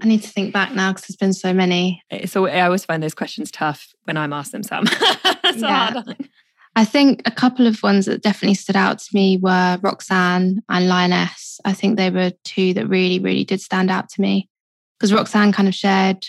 I 0.00 0.06
need 0.06 0.22
to 0.22 0.28
think 0.28 0.52
back 0.52 0.72
now 0.74 0.92
because 0.92 1.06
there's 1.06 1.16
been 1.16 1.34
so 1.34 1.52
many. 1.52 2.02
So 2.26 2.46
I 2.46 2.62
always 2.62 2.84
find 2.84 3.02
those 3.02 3.14
questions 3.14 3.50
tough 3.50 3.92
when 4.04 4.16
I'm 4.16 4.32
asked 4.32 4.52
them, 4.52 4.62
Sam. 4.62 4.84
yeah. 5.56 6.02
I 6.74 6.84
think 6.86 7.20
a 7.26 7.30
couple 7.30 7.66
of 7.66 7.82
ones 7.82 8.06
that 8.06 8.22
definitely 8.22 8.54
stood 8.54 8.76
out 8.76 8.98
to 8.98 9.08
me 9.12 9.36
were 9.36 9.78
Roxxxan 9.82 10.58
and 10.68 10.88
Lioness. 10.88 11.60
I 11.64 11.74
think 11.74 11.96
they 11.96 12.08
were 12.08 12.32
two 12.44 12.72
that 12.74 12.88
really, 12.88 13.18
really 13.18 13.44
did 13.44 13.60
stand 13.60 13.90
out 13.90 14.08
to 14.10 14.20
me 14.22 14.48
because 14.98 15.12
Roxxxan 15.12 15.52
kind 15.52 15.68
of 15.68 15.74
shared 15.74 16.24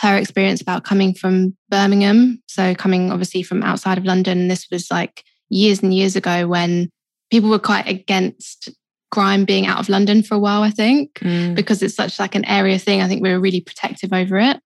her 0.00 0.16
experience 0.16 0.60
about 0.60 0.84
coming 0.84 1.14
from 1.14 1.56
Birmingham. 1.68 2.40
So, 2.46 2.76
coming 2.76 3.10
obviously 3.10 3.42
from 3.42 3.64
outside 3.64 3.98
of 3.98 4.04
London. 4.04 4.46
This 4.46 4.68
was 4.70 4.88
like 4.90 5.24
years 5.48 5.82
and 5.82 5.92
years 5.92 6.14
ago 6.14 6.46
when 6.46 6.90
people 7.30 7.50
were 7.50 7.58
quite 7.58 7.88
against 7.88 8.70
grime 9.10 9.44
being 9.44 9.66
out 9.66 9.80
of 9.80 9.88
London 9.88 10.22
for 10.22 10.34
a 10.34 10.38
while, 10.38 10.62
I 10.62 10.70
think, 10.70 11.14
mm. 11.14 11.54
because 11.54 11.82
it's 11.82 11.94
such 11.94 12.18
like 12.18 12.34
an 12.34 12.44
area 12.44 12.78
thing. 12.78 13.00
I 13.00 13.08
think 13.08 13.22
we 13.22 13.30
were 13.30 13.40
really 13.40 13.60
protective 13.60 14.12
over 14.12 14.38
it. 14.38 14.60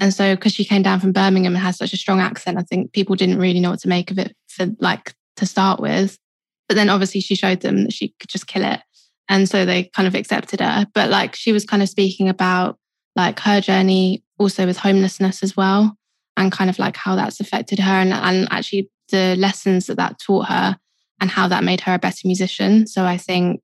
And 0.00 0.14
so 0.14 0.34
because 0.36 0.54
she 0.54 0.64
came 0.64 0.82
down 0.82 1.00
from 1.00 1.12
Birmingham 1.12 1.54
and 1.54 1.62
has 1.62 1.76
such 1.76 1.92
a 1.92 1.96
strong 1.96 2.20
accent, 2.20 2.58
I 2.58 2.62
think 2.62 2.92
people 2.92 3.16
didn't 3.16 3.38
really 3.38 3.60
know 3.60 3.70
what 3.70 3.80
to 3.80 3.88
make 3.88 4.10
of 4.10 4.18
it 4.18 4.36
for 4.48 4.66
like 4.78 5.14
to 5.36 5.46
start 5.46 5.80
with. 5.80 6.18
But 6.68 6.76
then 6.76 6.90
obviously 6.90 7.20
she 7.20 7.34
showed 7.34 7.60
them 7.60 7.84
that 7.84 7.92
she 7.92 8.14
could 8.20 8.28
just 8.28 8.46
kill 8.46 8.64
it. 8.64 8.80
And 9.28 9.48
so 9.48 9.64
they 9.64 9.84
kind 9.94 10.06
of 10.06 10.14
accepted 10.14 10.60
her. 10.60 10.86
But 10.94 11.10
like 11.10 11.34
she 11.34 11.52
was 11.52 11.64
kind 11.64 11.82
of 11.82 11.88
speaking 11.88 12.28
about 12.28 12.78
like 13.16 13.40
her 13.40 13.60
journey 13.60 14.22
also 14.38 14.66
with 14.66 14.76
homelessness 14.76 15.42
as 15.42 15.56
well 15.56 15.96
and 16.36 16.52
kind 16.52 16.70
of 16.70 16.78
like 16.78 16.96
how 16.96 17.16
that's 17.16 17.40
affected 17.40 17.80
her 17.80 17.92
and, 17.92 18.12
and 18.12 18.46
actually 18.50 18.88
the 19.10 19.34
lessons 19.36 19.86
that 19.86 19.96
that 19.96 20.20
taught 20.20 20.46
her 20.48 20.78
and 21.20 21.30
how 21.30 21.48
that 21.48 21.64
made 21.64 21.80
her 21.80 21.94
a 21.94 21.98
better 21.98 22.26
musician. 22.26 22.86
So 22.86 23.04
I 23.04 23.16
think 23.16 23.60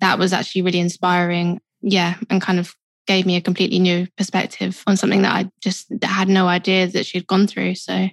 that 0.00 0.18
was 0.18 0.32
actually 0.32 0.62
really 0.62 0.80
inspiring. 0.80 1.60
Yeah. 1.82 2.16
And 2.28 2.42
kind 2.42 2.58
of 2.58 2.74
gave 3.06 3.26
me 3.26 3.36
a 3.36 3.40
completely 3.40 3.78
new 3.78 4.06
perspective 4.16 4.82
on 4.86 4.96
something 4.96 5.22
that 5.22 5.34
I 5.34 5.50
just 5.60 5.88
had 6.02 6.28
no 6.28 6.46
idea 6.46 6.86
that 6.86 7.06
she'd 7.06 7.26
gone 7.26 7.46
through. 7.46 7.74
So, 7.74 8.08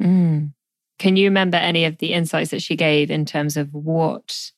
mm. 0.00 0.52
can 0.98 1.16
you 1.16 1.26
remember 1.26 1.56
any 1.56 1.84
of 1.84 1.98
the 1.98 2.12
insights 2.12 2.50
that 2.50 2.62
she 2.62 2.76
gave 2.76 3.10
in 3.10 3.24
terms 3.24 3.56
of 3.56 3.72
what 3.72 4.52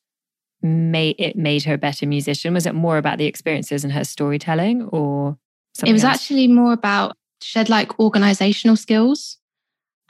made 0.60 1.16
it 1.18 1.36
made 1.36 1.64
her 1.64 1.74
a 1.74 1.78
better 1.78 2.06
musician? 2.06 2.54
Was 2.54 2.66
it 2.66 2.74
more 2.74 2.98
about 2.98 3.18
the 3.18 3.26
experiences 3.26 3.84
and 3.84 3.92
her 3.92 4.04
storytelling, 4.04 4.82
or 4.82 5.38
it 5.86 5.92
was 5.92 6.04
else? 6.04 6.16
actually 6.16 6.48
more 6.48 6.72
about 6.72 7.16
she 7.40 7.58
had 7.58 7.68
like 7.68 7.98
organizational 7.98 8.76
skills, 8.76 9.38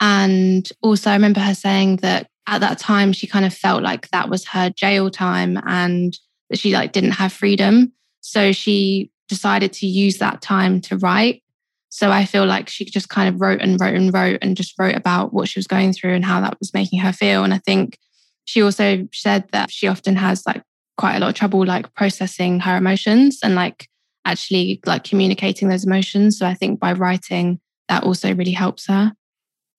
and 0.01 0.69
also 0.81 1.11
I 1.11 1.13
remember 1.13 1.39
her 1.39 1.55
saying 1.55 1.97
that 1.97 2.27
at 2.47 2.61
that 2.61 2.79
time 2.79 3.13
she 3.13 3.27
kind 3.27 3.45
of 3.45 3.53
felt 3.53 3.83
like 3.83 4.09
that 4.09 4.29
was 4.29 4.45
her 4.47 4.71
jail 4.71 5.11
time 5.11 5.57
and 5.65 6.17
that 6.49 6.59
she 6.59 6.73
like 6.73 6.91
didn't 6.91 7.11
have 7.11 7.33
freedom. 7.33 7.91
So 8.21 8.51
she 8.51 9.11
decided 9.27 9.73
to 9.73 9.87
use 9.87 10.17
that 10.17 10.41
time 10.41 10.81
to 10.81 10.97
write. 10.97 11.43
So 11.89 12.11
I 12.11 12.25
feel 12.25 12.45
like 12.45 12.69
she 12.69 12.85
just 12.85 13.09
kind 13.09 13.33
of 13.33 13.41
wrote 13.41 13.61
and 13.61 13.79
wrote 13.79 13.95
and 13.95 14.13
wrote 14.13 14.39
and 14.41 14.55
just 14.55 14.77
wrote 14.77 14.95
about 14.95 15.33
what 15.33 15.47
she 15.47 15.59
was 15.59 15.67
going 15.67 15.93
through 15.93 16.13
and 16.13 16.25
how 16.25 16.41
that 16.41 16.59
was 16.59 16.73
making 16.73 16.99
her 16.99 17.11
feel. 17.11 17.43
And 17.43 17.53
I 17.53 17.59
think 17.59 17.97
she 18.45 18.61
also 18.61 19.07
said 19.13 19.47
that 19.51 19.71
she 19.71 19.87
often 19.87 20.15
has 20.15 20.45
like 20.45 20.63
quite 20.97 21.15
a 21.15 21.19
lot 21.19 21.29
of 21.29 21.35
trouble 21.35 21.65
like 21.65 21.93
processing 21.95 22.59
her 22.59 22.75
emotions 22.75 23.39
and 23.43 23.55
like 23.55 23.87
actually 24.25 24.79
like 24.85 25.03
communicating 25.03 25.69
those 25.69 25.85
emotions. 25.85 26.37
So 26.37 26.45
I 26.45 26.53
think 26.53 26.79
by 26.79 26.93
writing, 26.93 27.59
that 27.87 28.03
also 28.03 28.33
really 28.35 28.51
helps 28.51 28.87
her. 28.87 29.13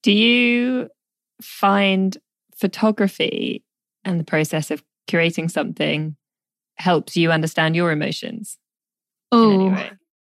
Do 0.03 0.13
you 0.13 0.89
find 1.43 2.17
photography 2.57 3.63
and 4.05 4.19
the 4.19 4.25
process 4.25 4.71
of 4.71 4.83
curating 5.09 5.51
something 5.51 6.17
helps 6.77 7.17
you 7.17 7.31
understand 7.31 7.77
your 7.77 7.91
emotions? 7.91 8.59
Oh, 9.33 9.77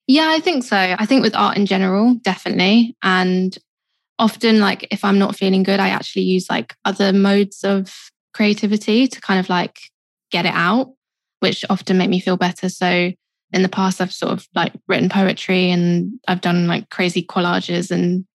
yeah, 0.06 0.28
I 0.30 0.40
think 0.40 0.62
so. 0.62 0.76
I 0.76 1.04
think 1.06 1.22
with 1.22 1.34
art 1.34 1.56
in 1.56 1.66
general, 1.66 2.14
definitely. 2.22 2.96
And 3.02 3.56
often, 4.18 4.60
like, 4.60 4.86
if 4.90 5.04
I'm 5.04 5.18
not 5.18 5.36
feeling 5.36 5.62
good, 5.62 5.80
I 5.80 5.88
actually 5.88 6.22
use 6.22 6.48
like 6.48 6.74
other 6.84 7.12
modes 7.12 7.64
of 7.64 7.92
creativity 8.32 9.08
to 9.08 9.20
kind 9.20 9.40
of 9.40 9.48
like 9.48 9.78
get 10.30 10.46
it 10.46 10.54
out, 10.54 10.92
which 11.40 11.64
often 11.68 11.98
make 11.98 12.10
me 12.10 12.20
feel 12.20 12.36
better. 12.36 12.68
So, 12.68 13.12
in 13.52 13.62
the 13.62 13.68
past 13.68 14.00
I've 14.00 14.12
sort 14.12 14.32
of 14.32 14.46
like 14.54 14.72
written 14.88 15.08
poetry 15.08 15.70
and 15.70 16.18
I've 16.28 16.40
done 16.40 16.66
like 16.66 16.90
crazy 16.90 17.24
collages 17.24 17.90
and 17.90 18.26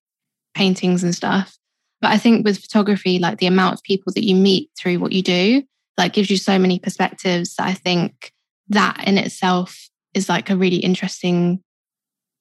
paintings 0.55 1.03
and 1.03 1.13
stuff. 1.13 1.57
But 2.01 2.11
I 2.11 2.17
think 2.17 2.45
with 2.45 2.59
photography, 2.59 3.19
like 3.19 3.37
the 3.37 3.45
amount 3.45 3.75
of 3.75 3.83
people 3.83 4.11
that 4.13 4.25
you 4.25 4.35
meet 4.35 4.69
through 4.77 4.99
what 4.99 5.11
you 5.11 5.21
do, 5.21 5.63
like 6.01 6.13
gives 6.13 6.31
you 6.31 6.37
so 6.37 6.57
many 6.57 6.79
perspectives 6.79 7.55
that 7.55 7.67
I 7.67 7.73
think 7.73 8.33
that 8.69 9.03
in 9.05 9.19
itself 9.19 9.87
is 10.15 10.27
like 10.27 10.49
a 10.49 10.57
really 10.57 10.77
interesting 10.77 11.61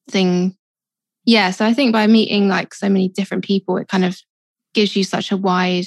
thing. 0.09 0.57
Yeah. 1.25 1.51
So 1.51 1.63
I 1.63 1.73
think 1.73 1.93
by 1.93 2.07
meeting 2.07 2.47
like 2.47 2.73
so 2.73 2.89
many 2.89 3.07
different 3.07 3.43
people, 3.43 3.77
it 3.77 3.87
kind 3.87 4.03
of 4.03 4.19
gives 4.73 4.95
you 4.95 5.03
such 5.03 5.31
a 5.31 5.37
wide 5.37 5.85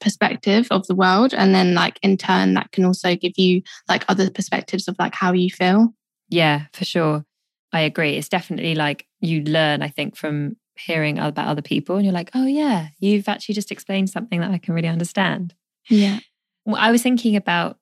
perspective 0.00 0.68
of 0.70 0.86
the 0.86 0.94
world. 0.94 1.34
And 1.34 1.52
then 1.52 1.74
like 1.74 1.98
in 2.02 2.16
turn, 2.18 2.54
that 2.54 2.70
can 2.70 2.84
also 2.84 3.16
give 3.16 3.32
you 3.36 3.62
like 3.88 4.04
other 4.08 4.30
perspectives 4.30 4.86
of 4.86 4.94
like 5.00 5.16
how 5.16 5.32
you 5.32 5.50
feel. 5.50 5.92
Yeah, 6.28 6.66
for 6.72 6.84
sure. 6.84 7.24
I 7.72 7.80
agree. 7.80 8.14
It's 8.14 8.28
definitely 8.28 8.76
like 8.76 9.08
you 9.20 9.42
learn, 9.42 9.82
I 9.82 9.88
think, 9.88 10.16
from 10.16 10.56
hearing 10.78 11.18
about 11.18 11.48
other 11.48 11.62
people 11.62 11.96
and 11.96 12.04
you're 12.04 12.14
like, 12.14 12.30
oh, 12.34 12.46
yeah, 12.46 12.90
you've 13.00 13.28
actually 13.28 13.56
just 13.56 13.72
explained 13.72 14.08
something 14.08 14.38
that 14.38 14.52
I 14.52 14.58
can 14.58 14.72
really 14.72 14.86
understand. 14.86 15.54
Yeah. 15.88 16.20
Well, 16.68 16.76
I 16.78 16.90
was 16.90 17.02
thinking 17.02 17.34
about 17.34 17.78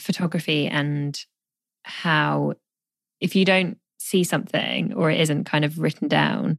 photography 0.00 0.66
and 0.66 1.16
how 1.84 2.54
if 3.20 3.36
you 3.36 3.44
don't 3.44 3.78
see 3.98 4.24
something 4.24 4.94
or 4.94 5.12
it 5.12 5.20
isn't 5.20 5.44
kind 5.44 5.64
of 5.64 5.78
written 5.78 6.08
down, 6.08 6.58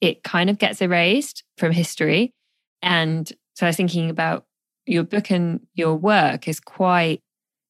it 0.00 0.22
kind 0.22 0.48
of 0.48 0.58
gets 0.58 0.80
erased 0.80 1.42
from 1.58 1.72
history. 1.72 2.32
And 2.80 3.28
so 3.56 3.66
I 3.66 3.70
was 3.70 3.76
thinking 3.76 4.08
about 4.08 4.46
your 4.86 5.02
book 5.02 5.32
and 5.32 5.66
your 5.74 5.96
work 5.96 6.46
is 6.46 6.60
quite 6.60 7.22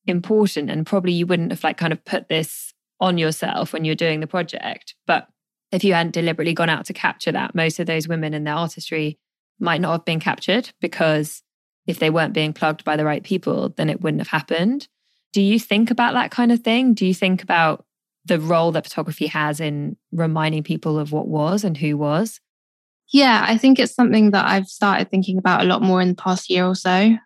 important. 0.06 0.70
And 0.70 0.84
probably 0.84 1.12
you 1.12 1.26
wouldn't 1.26 1.50
have 1.50 1.64
like 1.64 1.78
kind 1.78 1.94
of 1.94 2.04
put 2.04 2.28
this 2.28 2.74
on 3.00 3.16
yourself 3.16 3.72
when 3.72 3.86
you're 3.86 3.94
doing 3.94 4.20
the 4.20 4.26
project. 4.26 4.94
But 5.06 5.28
if 5.72 5.82
you 5.82 5.94
hadn't 5.94 6.12
deliberately 6.12 6.52
gone 6.52 6.68
out 6.68 6.84
to 6.84 6.92
capture 6.92 7.32
that, 7.32 7.54
most 7.54 7.80
of 7.80 7.86
those 7.86 8.06
women 8.06 8.34
and 8.34 8.46
their 8.46 8.52
artistry 8.52 9.18
might 9.58 9.80
not 9.80 9.92
have 9.92 10.04
been 10.04 10.20
captured 10.20 10.72
because 10.78 11.42
if 11.86 11.98
they 11.98 12.10
weren't 12.10 12.34
being 12.34 12.52
plugged 12.52 12.84
by 12.84 12.96
the 12.96 13.04
right 13.04 13.22
people, 13.22 13.70
then 13.76 13.90
it 13.90 14.00
wouldn't 14.00 14.20
have 14.20 14.28
happened. 14.28 14.88
Do 15.32 15.40
you 15.40 15.58
think 15.58 15.90
about 15.90 16.14
that 16.14 16.30
kind 16.30 16.52
of 16.52 16.60
thing? 16.60 16.94
Do 16.94 17.06
you 17.06 17.14
think 17.14 17.42
about 17.42 17.84
the 18.24 18.40
role 18.40 18.72
that 18.72 18.84
photography 18.84 19.26
has 19.26 19.60
in 19.60 19.96
reminding 20.12 20.62
people 20.62 20.98
of 20.98 21.12
what 21.12 21.28
was 21.28 21.64
and 21.64 21.76
who 21.76 21.96
was? 21.96 22.40
Yeah, 23.12 23.44
I 23.46 23.56
think 23.56 23.78
it's 23.78 23.94
something 23.94 24.30
that 24.30 24.46
I've 24.46 24.68
started 24.68 25.10
thinking 25.10 25.38
about 25.38 25.62
a 25.62 25.64
lot 25.64 25.82
more 25.82 26.00
in 26.00 26.10
the 26.10 26.14
past 26.14 26.48
year 26.48 26.64
or 26.64 26.74
so. 26.74 27.16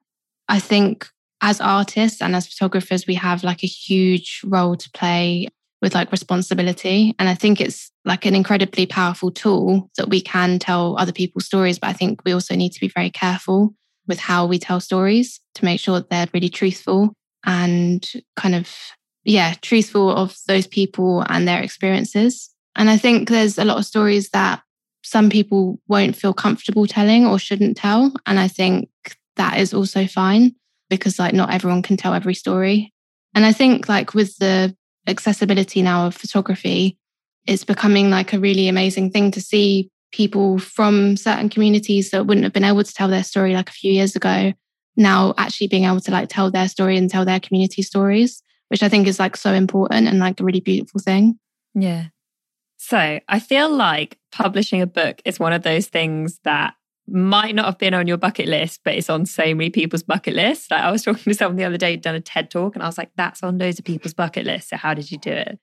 I 0.49 0.59
think 0.59 1.07
as 1.43 1.61
artists 1.61 2.23
and 2.23 2.35
as 2.35 2.47
photographers, 2.47 3.07
we 3.07 3.15
have 3.15 3.45
like 3.45 3.63
a 3.63 3.69
huge 3.69 4.41
role 4.45 4.77
to 4.77 4.91
play 4.93 5.49
with 5.83 5.95
like 5.95 6.11
responsibility. 6.11 7.15
And 7.19 7.29
I 7.29 7.35
think 7.35 7.61
it's 7.61 7.91
like 8.07 8.25
an 8.25 8.35
incredibly 8.35 8.87
powerful 8.87 9.31
tool 9.31 9.91
that 9.99 10.09
we 10.09 10.23
can 10.23 10.59
tell 10.59 10.97
other 10.99 11.13
people's 11.13 11.45
stories. 11.45 11.79
But 11.79 11.91
I 11.91 11.93
think 11.93 12.23
we 12.25 12.33
also 12.33 12.55
need 12.55 12.73
to 12.73 12.81
be 12.81 12.89
very 12.89 13.11
careful 13.11 13.75
with 14.07 14.19
how 14.19 14.47
we 14.47 14.59
tell 14.59 14.81
stories 14.81 15.41
to 15.55 15.65
make 15.65 15.81
sure 15.81 16.01
they're 16.01 16.29
really 16.33 16.49
truthful 16.49 17.13
and 17.45 18.11
kind 18.37 18.55
of, 18.55 18.71
yeah, 19.25 19.55
truthful 19.63 20.11
of 20.11 20.37
those 20.47 20.67
people 20.67 21.25
and 21.29 21.47
their 21.47 21.63
experiences. 21.63 22.51
And 22.77 22.91
I 22.91 22.97
think 22.97 23.29
there's 23.29 23.59
a 23.59 23.65
lot 23.65 23.79
of 23.79 23.87
stories 23.87 24.31
that 24.31 24.63
some 25.03 25.31
people 25.31 25.79
won't 25.87 26.17
feel 26.17 26.33
comfortable 26.33 26.87
telling 26.87 27.27
or 27.27 27.39
shouldn't 27.39 27.77
tell. 27.77 28.13
And 28.27 28.39
I 28.39 28.49
think 28.49 28.89
that 29.37 29.59
is 29.59 29.75
also 29.75 30.07
fine 30.07 30.55
because 30.89 31.19
like 31.19 31.35
not 31.35 31.53
everyone 31.53 31.83
can 31.83 31.97
tell 31.97 32.15
every 32.15 32.35
story. 32.35 32.93
And 33.35 33.45
I 33.45 33.53
think 33.53 33.89
like 33.89 34.15
with 34.15 34.37
the 34.39 34.75
accessibility 35.07 35.83
now 35.83 36.07
of 36.07 36.15
photography, 36.15 36.99
it's 37.47 37.65
becoming 37.65 38.11
like 38.11 38.33
a 38.33 38.39
really 38.39 38.69
amazing 38.69 39.11
thing 39.11 39.31
to 39.33 39.41
see 39.41 39.91
people 40.15 40.59
from 40.61 41.17
certain 41.17 41.49
communities 41.49 42.11
that 42.11 42.25
wouldn't 42.25 42.45
have 42.45 42.53
been 42.53 42.63
able 42.63 42.85
to 42.85 42.95
tell 42.95 43.09
their 43.09 43.25
story 43.25 43.53
like 43.53 43.69
a 43.69 43.73
few 43.73 43.93
years 43.93 44.15
ago 44.15 44.53
now 44.97 45.35
actually 45.39 45.67
being 45.67 45.85
able 45.85 46.01
to 46.01 46.13
like 46.13 46.29
tell 46.29 46.53
their 46.53 46.69
story 46.69 46.97
and 46.97 47.11
tell 47.11 47.25
their 47.25 47.41
community 47.41 47.83
stories 47.83 48.41
which 48.69 48.83
i 48.83 48.89
think 48.89 49.09
is 49.09 49.19
like 49.19 49.37
so 49.37 49.53
important 49.53 50.07
and 50.07 50.21
like 50.21 50.39
a 50.39 50.45
really 50.45 50.61
beautiful 50.61 51.01
thing 51.01 51.37
yeah 51.75 52.05
so 52.77 53.19
i 53.29 53.41
feel 53.41 53.69
like 53.69 54.17
publishing 54.31 54.81
a 54.81 54.87
book 54.87 55.21
is 55.25 55.41
one 55.41 55.53
of 55.53 55.65
those 55.65 55.89
things 55.89 56.39
that 56.45 56.75
might 57.07 57.55
not 57.55 57.67
have 57.67 57.77
been 57.77 57.93
on 57.93 58.07
your 58.07 58.17
bucket 58.17 58.49
list, 58.49 58.81
but 58.83 58.95
it's 58.95 59.11
on 59.11 59.27
so 59.27 59.43
many 59.43 59.69
people's 59.69 60.03
bucket 60.03 60.35
list. 60.35 60.71
Like 60.71 60.83
I 60.83 60.91
was 60.91 61.03
talking 61.05 61.25
to 61.25 61.35
someone 61.35 61.57
the 61.57 61.65
other 61.65 61.77
day, 61.77 61.97
done 61.97 62.15
a 62.15 62.21
TED 62.21 62.51
talk, 62.51 62.75
and 62.75 62.83
I 62.83 62.87
was 62.87 62.97
like, 62.97 63.11
that's 63.15 63.43
on 63.43 63.59
loads 63.59 63.79
of 63.79 63.85
people's 63.85 64.15
bucket 64.15 64.47
list. 64.47 64.71
So 64.71 64.79
how 64.79 64.95
did 64.95 65.11
you 65.11 65.19
do 65.19 65.31
it? 65.31 65.59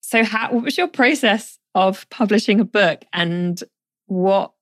So 0.00 0.24
how 0.24 0.50
what 0.50 0.64
was 0.64 0.78
your 0.78 0.88
process 0.88 1.58
of 1.74 2.08
publishing 2.08 2.60
a 2.60 2.64
book 2.64 3.04
and 3.12 3.62
what 4.08 4.52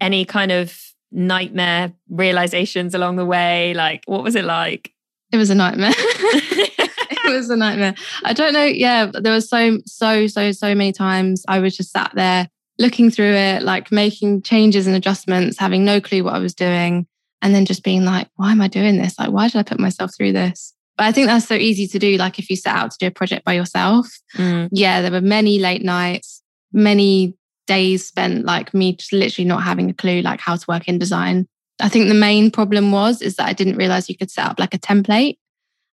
any 0.00 0.24
kind 0.24 0.52
of 0.52 0.78
nightmare 1.10 1.92
realizations 2.10 2.94
along 2.94 3.16
the 3.16 3.24
way? 3.24 3.74
Like 3.74 4.02
what 4.06 4.22
was 4.22 4.36
it 4.36 4.44
like? 4.44 4.92
It 5.32 5.38
was 5.38 5.50
a 5.50 5.54
nightmare. 5.54 5.92
it 5.96 7.34
was 7.34 7.50
a 7.50 7.56
nightmare. 7.56 7.94
I 8.24 8.32
don't 8.32 8.52
know. 8.52 8.64
Yeah, 8.64 9.10
there 9.12 9.32
was 9.32 9.48
so, 9.48 9.78
so, 9.86 10.26
so, 10.26 10.52
so 10.52 10.74
many 10.74 10.92
times 10.92 11.44
I 11.48 11.58
was 11.58 11.76
just 11.76 11.90
sat 11.90 12.12
there 12.14 12.48
looking 12.78 13.10
through 13.10 13.32
it, 13.32 13.62
like 13.62 13.90
making 13.90 14.42
changes 14.42 14.86
and 14.86 14.94
adjustments, 14.94 15.58
having 15.58 15.84
no 15.84 16.00
clue 16.00 16.24
what 16.24 16.34
I 16.34 16.38
was 16.38 16.54
doing, 16.54 17.06
and 17.42 17.54
then 17.54 17.64
just 17.64 17.82
being 17.82 18.04
like, 18.04 18.28
why 18.36 18.52
am 18.52 18.60
I 18.60 18.68
doing 18.68 18.98
this? 18.98 19.18
Like, 19.18 19.30
why 19.30 19.48
did 19.48 19.58
I 19.58 19.62
put 19.62 19.80
myself 19.80 20.14
through 20.16 20.32
this? 20.32 20.74
But 20.96 21.06
I 21.06 21.12
think 21.12 21.26
that's 21.26 21.46
so 21.46 21.54
easy 21.54 21.86
to 21.88 21.98
do. 21.98 22.16
Like, 22.16 22.38
if 22.38 22.48
you 22.48 22.56
set 22.56 22.74
out 22.74 22.90
to 22.90 22.96
do 22.98 23.06
a 23.06 23.10
project 23.10 23.44
by 23.44 23.52
yourself, 23.52 24.08
mm. 24.36 24.68
yeah, 24.72 25.02
there 25.02 25.10
were 25.10 25.20
many 25.20 25.58
late 25.58 25.82
nights, 25.82 26.42
many 26.72 27.34
days 27.66 28.06
spent 28.06 28.44
like 28.44 28.72
me 28.72 28.96
just 28.96 29.12
literally 29.12 29.48
not 29.48 29.62
having 29.62 29.90
a 29.90 29.94
clue 29.94 30.22
like 30.22 30.40
how 30.40 30.56
to 30.56 30.64
work 30.68 30.88
in 30.88 30.98
design. 30.98 31.46
I 31.80 31.88
think 31.88 32.08
the 32.08 32.14
main 32.14 32.50
problem 32.50 32.92
was 32.92 33.20
is 33.20 33.36
that 33.36 33.48
I 33.48 33.52
didn't 33.52 33.76
realize 33.76 34.08
you 34.08 34.16
could 34.16 34.30
set 34.30 34.46
up 34.46 34.58
like 34.58 34.74
a 34.74 34.78
template. 34.78 35.38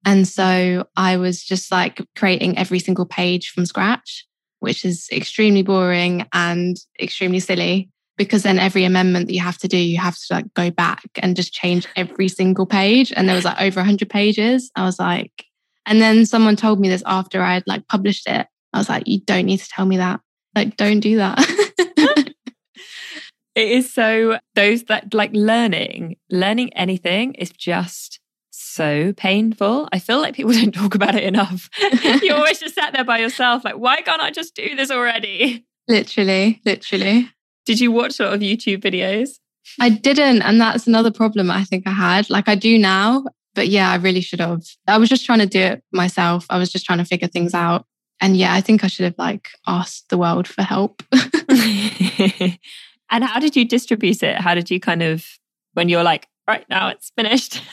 And 0.05 0.27
so 0.27 0.87
I 0.97 1.17
was 1.17 1.43
just 1.43 1.71
like 1.71 2.01
creating 2.17 2.57
every 2.59 2.79
single 2.79 3.07
page 3.07 3.51
from 3.51 3.67
scratch 3.67 4.27
which 4.61 4.85
is 4.85 5.09
extremely 5.11 5.63
boring 5.63 6.27
and 6.33 6.77
extremely 7.01 7.41
silly 7.41 7.91
because 8.17 8.43
then 8.43 8.59
every 8.59 8.85
amendment 8.85 9.27
that 9.27 9.33
you 9.33 9.41
have 9.41 9.59
to 9.59 9.69
do, 9.69 9.79
you 9.79 9.99
have 9.99 10.17
to 10.17 10.35
like 10.35 10.55
go 10.55 10.71
back 10.71 11.03
and 11.17 11.35
just 11.35 11.53
change 11.53 11.89
every 11.97 12.29
single 12.29 12.67
page. 12.67 13.13
And 13.17 13.27
there 13.27 13.35
was 13.35 13.47
like 13.47 13.61
over 13.61 13.81
100 13.81 14.09
pages. 14.09 14.71
I 14.77 14.85
was 14.85 14.99
like, 14.99 15.47
and 15.87 16.01
then 16.03 16.27
someone 16.27 16.57
told 16.57 16.79
me 16.79 16.91
this 16.91 17.03
after 17.07 17.43
I 17.43 17.55
had 17.55 17.65
like 17.67 17.89
published 17.89 18.29
it. 18.29 18.47
I 18.73 18.79
was 18.79 18.91
like, 18.91 19.09
you 19.09 19.21
don't 19.21 19.47
need 19.47 19.61
to 19.61 19.69
tell 19.69 19.87
me 19.87 19.97
that. 19.97 20.21
Like, 20.55 20.77
don't 20.77 21.01
do 21.01 21.17
that. 21.17 21.39
it 23.55 23.69
is 23.69 23.93
so, 23.93 24.39
those 24.55 24.85
that 24.85 25.15
like 25.15 25.31
learning, 25.33 26.17
learning 26.31 26.73
anything 26.75 27.35
is 27.35 27.51
just 27.51 28.21
so 28.51 29.13
painful. 29.13 29.89
I 29.93 29.99
feel 29.99 30.21
like 30.21 30.35
people 30.35 30.53
don't 30.61 30.73
talk 30.73 30.95
about 30.95 31.15
it 31.15 31.25
enough. 31.25 31.69
you 32.23 32.35
always 32.35 32.59
just 32.59 32.75
sat 32.75 32.93
there 32.93 33.05
by 33.05 33.19
yourself, 33.19 33.65
like, 33.65 33.77
why 33.77 34.03
can't 34.03 34.23
I 34.23 34.31
just 34.31 34.55
do 34.55 34.75
this 34.77 34.91
already? 34.91 35.67
Literally, 35.89 36.61
literally. 36.65 37.31
Did 37.67 37.81
you 37.81 37.93
watch 37.93 38.21
a 38.21 38.25
lot 38.25 38.35
of 38.35 38.41
YouTube 38.41 38.83
videos? 38.83 39.31
I 39.79 39.89
didn't. 39.91 40.43
And 40.43 40.61
that's 40.61 40.87
another 40.87 41.11
problem 41.11 41.51
I 41.51 41.65
think 41.65 41.87
I 41.87 41.93
had. 41.93 42.31
Like 42.31 42.49
I 42.49 42.55
do 42.55 42.79
now, 42.79 43.25
but 43.55 43.69
yeah, 43.69 43.91
I 43.91 43.97
really 43.97 44.21
should 44.21 44.41
have. 44.41 44.63
I 44.89 44.99
was 44.99 45.09
just 45.09 45.25
trying 45.25 45.41
to 45.41 45.47
do 45.47 45.61
it 45.61 45.85
myself. 45.93 46.47
I 46.51 46.59
was 46.59 46.73
just 46.73 46.85
trying 46.85 46.99
to 46.99 47.05
figure 47.05 47.29
things 47.29 47.55
out. 47.55 47.87
And 48.21 48.37
yeah, 48.37 48.53
I 48.53 48.61
think 48.61 48.85
I 48.85 48.87
should 48.87 49.05
have 49.05 49.19
like 49.19 49.49
asked 49.67 50.09
the 50.11 50.19
world 50.19 50.47
for 50.47 50.63
help. 50.63 51.03
and 53.11 53.25
how 53.25 53.41
did 53.41 53.57
you 53.57 53.65
distribute 53.65 54.23
it? 54.23 54.37
How 54.37 54.55
did 54.55 54.71
you 54.71 54.79
kind 54.81 55.03
of, 55.03 55.25
when 55.75 55.89
you're 55.89 56.03
like, 56.03 56.29
right 56.47 56.65
now 56.69 56.89
it's 56.89 57.11
finished? 57.17 57.63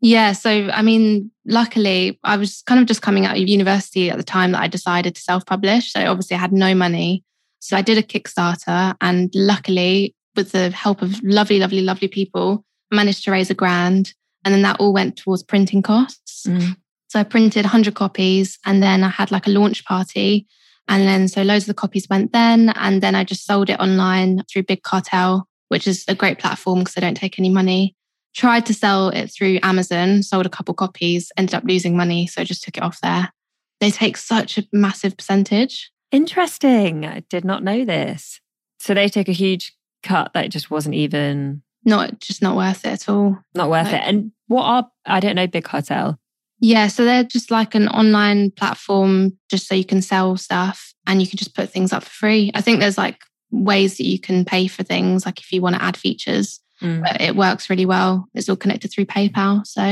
Yeah. 0.00 0.32
So, 0.32 0.50
I 0.50 0.82
mean, 0.82 1.30
luckily, 1.44 2.18
I 2.22 2.36
was 2.36 2.62
kind 2.66 2.80
of 2.80 2.86
just 2.86 3.02
coming 3.02 3.26
out 3.26 3.36
of 3.36 3.48
university 3.48 4.10
at 4.10 4.16
the 4.16 4.22
time 4.22 4.52
that 4.52 4.62
I 4.62 4.68
decided 4.68 5.14
to 5.16 5.20
self 5.20 5.44
publish. 5.44 5.92
So, 5.92 6.00
obviously, 6.00 6.36
I 6.36 6.40
had 6.40 6.52
no 6.52 6.74
money. 6.74 7.24
So, 7.58 7.76
I 7.76 7.82
did 7.82 7.98
a 7.98 8.02
Kickstarter. 8.02 8.94
And 9.00 9.30
luckily, 9.34 10.14
with 10.36 10.52
the 10.52 10.70
help 10.70 11.02
of 11.02 11.20
lovely, 11.22 11.58
lovely, 11.58 11.80
lovely 11.80 12.08
people, 12.08 12.64
managed 12.92 13.24
to 13.24 13.32
raise 13.32 13.50
a 13.50 13.54
grand. 13.54 14.14
And 14.44 14.54
then 14.54 14.62
that 14.62 14.78
all 14.78 14.92
went 14.92 15.16
towards 15.16 15.42
printing 15.42 15.82
costs. 15.82 16.46
Mm. 16.46 16.76
So, 17.08 17.18
I 17.20 17.24
printed 17.24 17.64
100 17.64 17.94
copies 17.94 18.58
and 18.64 18.82
then 18.82 19.02
I 19.02 19.08
had 19.08 19.30
like 19.30 19.46
a 19.46 19.50
launch 19.50 19.84
party. 19.84 20.46
And 20.88 21.06
then, 21.06 21.28
so 21.28 21.42
loads 21.42 21.64
of 21.64 21.68
the 21.68 21.74
copies 21.74 22.08
went 22.08 22.32
then. 22.32 22.70
And 22.70 23.02
then 23.02 23.14
I 23.14 23.24
just 23.24 23.44
sold 23.44 23.68
it 23.68 23.80
online 23.80 24.42
through 24.50 24.62
Big 24.62 24.82
Cartel, 24.82 25.46
which 25.68 25.86
is 25.86 26.04
a 26.08 26.14
great 26.14 26.38
platform 26.38 26.78
because 26.78 26.96
I 26.96 27.00
don't 27.00 27.16
take 27.16 27.38
any 27.38 27.50
money 27.50 27.94
tried 28.38 28.64
to 28.66 28.72
sell 28.72 29.08
it 29.08 29.32
through 29.32 29.58
Amazon, 29.64 30.22
sold 30.22 30.46
a 30.46 30.50
couple 30.50 30.72
copies, 30.72 31.32
ended 31.36 31.54
up 31.54 31.64
losing 31.64 31.96
money. 31.96 32.26
So 32.26 32.40
I 32.40 32.44
just 32.44 32.62
took 32.62 32.76
it 32.76 32.82
off 32.82 33.00
there. 33.00 33.32
They 33.80 33.90
take 33.90 34.16
such 34.16 34.58
a 34.58 34.64
massive 34.72 35.16
percentage. 35.16 35.90
Interesting. 36.12 37.04
I 37.04 37.20
did 37.28 37.44
not 37.44 37.64
know 37.64 37.84
this. 37.84 38.40
So 38.78 38.94
they 38.94 39.08
take 39.08 39.28
a 39.28 39.32
huge 39.32 39.72
cut 40.04 40.32
that 40.34 40.50
just 40.50 40.70
wasn't 40.70 40.94
even 40.94 41.62
not 41.84 42.20
just 42.20 42.40
not 42.40 42.56
worth 42.56 42.84
it 42.84 42.92
at 42.92 43.08
all. 43.08 43.38
Not 43.54 43.70
worth 43.70 43.92
like, 43.92 44.02
it. 44.02 44.08
And 44.08 44.32
what 44.46 44.62
are 44.62 44.90
I 45.04 45.20
don't 45.20 45.34
know 45.34 45.46
Big 45.48 45.64
Cartel. 45.64 46.18
Yeah, 46.60 46.88
so 46.88 47.04
they're 47.04 47.24
just 47.24 47.50
like 47.50 47.74
an 47.74 47.88
online 47.88 48.50
platform 48.50 49.38
just 49.50 49.68
so 49.68 49.74
you 49.74 49.84
can 49.84 50.02
sell 50.02 50.36
stuff 50.36 50.92
and 51.06 51.20
you 51.22 51.28
can 51.28 51.36
just 51.36 51.54
put 51.54 51.70
things 51.70 51.92
up 51.92 52.02
for 52.02 52.10
free. 52.10 52.50
I 52.54 52.60
think 52.60 52.80
there's 52.80 52.98
like 52.98 53.20
ways 53.50 53.96
that 53.98 54.06
you 54.06 54.18
can 54.18 54.44
pay 54.44 54.66
for 54.66 54.82
things, 54.82 55.24
like 55.24 55.38
if 55.40 55.52
you 55.52 55.62
want 55.62 55.76
to 55.76 55.82
add 55.82 55.96
features, 55.96 56.60
Mm. 56.80 57.02
but 57.02 57.20
it 57.20 57.34
works 57.34 57.68
really 57.68 57.86
well. 57.86 58.28
It's 58.34 58.48
all 58.48 58.54
connected 58.54 58.92
through 58.92 59.06
PayPal. 59.06 59.66
So 59.66 59.82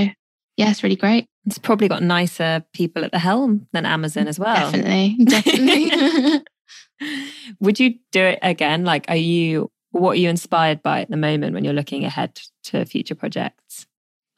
yeah, 0.57 0.70
it's 0.70 0.85
really 0.85 0.94
great. 0.94 1.26
It's 1.44 1.59
probably 1.59 1.88
got 1.88 2.00
nicer 2.02 2.64
people 2.72 3.05
at 3.05 3.11
the 3.11 3.18
helm 3.18 3.66
than 3.72 3.85
Amazon 3.85 4.29
as 4.29 4.38
well. 4.38 4.70
Definitely. 4.70 5.16
Definitely. 5.24 6.42
Would 7.61 7.81
you 7.81 7.94
do 8.12 8.20
it 8.22 8.38
again? 8.40 8.85
Like, 8.85 9.05
are 9.09 9.16
you, 9.16 9.70
what 9.90 10.12
are 10.12 10.20
you 10.20 10.29
inspired 10.29 10.83
by 10.83 11.00
at 11.00 11.11
the 11.11 11.16
moment 11.16 11.55
when 11.55 11.64
you're 11.64 11.72
looking 11.74 12.05
ahead 12.05 12.38
to 12.64 12.85
future 12.85 13.14
projects? 13.16 13.87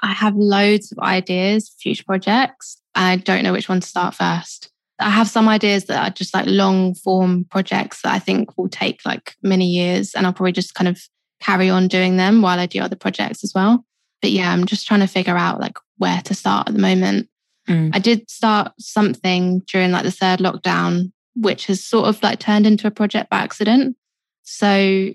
I 0.03 0.13
have 0.13 0.37
loads 0.37 0.93
of 0.93 0.99
ideas, 0.99 1.75
future 1.81 2.05
projects. 2.05 2.81
I 2.95 3.17
don't 3.17 3.43
know 3.43 3.53
which 3.53 3.69
one 3.69 3.81
to 3.81 3.87
start 3.87 4.15
first. 4.15 4.71
I 5.01 5.11
have 5.11 5.29
some 5.29 5.49
ideas 5.49 5.85
that 5.85 6.03
are 6.03 6.13
just 6.13 6.35
like 6.35 6.47
long 6.47 6.95
form 6.95 7.45
projects 7.45 8.03
that 8.03 8.13
I 8.13 8.19
think 8.19 8.59
will 8.59 8.69
take 8.69 9.01
like 9.05 9.37
many 9.43 9.67
years 9.67 10.15
and 10.15 10.27
I'll 10.27 10.33
probably 10.33 10.53
just 10.53 10.75
kind 10.75 10.89
of 10.89 11.01
carry 11.41 11.71
on 11.71 11.87
doing 11.87 12.17
them 12.17 12.43
while 12.43 12.59
I 12.59 12.67
do 12.67 12.81
other 12.81 12.97
projects 12.97 13.45
as 13.45 13.53
well. 13.55 13.85
But 14.21 14.33
yeah, 14.33 14.53
I'm 14.53 14.67
just 14.67 14.89
trying 14.89 15.01
to 15.01 15.07
figure 15.07 15.37
out 15.37 15.61
like 15.61 15.79
where 15.99 16.21
to 16.23 16.35
start 16.35 16.69
at 16.69 16.75
the 16.75 16.81
moment. 16.81 17.29
Mm. 17.69 17.91
I 17.95 18.01
did 18.01 18.29
start 18.29 18.73
something 18.81 19.61
during 19.61 19.93
like 19.93 20.03
the 20.03 20.11
third 20.11 20.41
lockdown, 20.41 21.13
which 21.37 21.67
has 21.67 21.85
sort 21.85 22.09
of 22.09 22.21
like 22.23 22.41
turned 22.41 22.67
into 22.67 22.89
a 22.89 22.93
project 22.93 23.31
by 23.31 23.39
accident. 23.39 23.97
So 24.43 25.11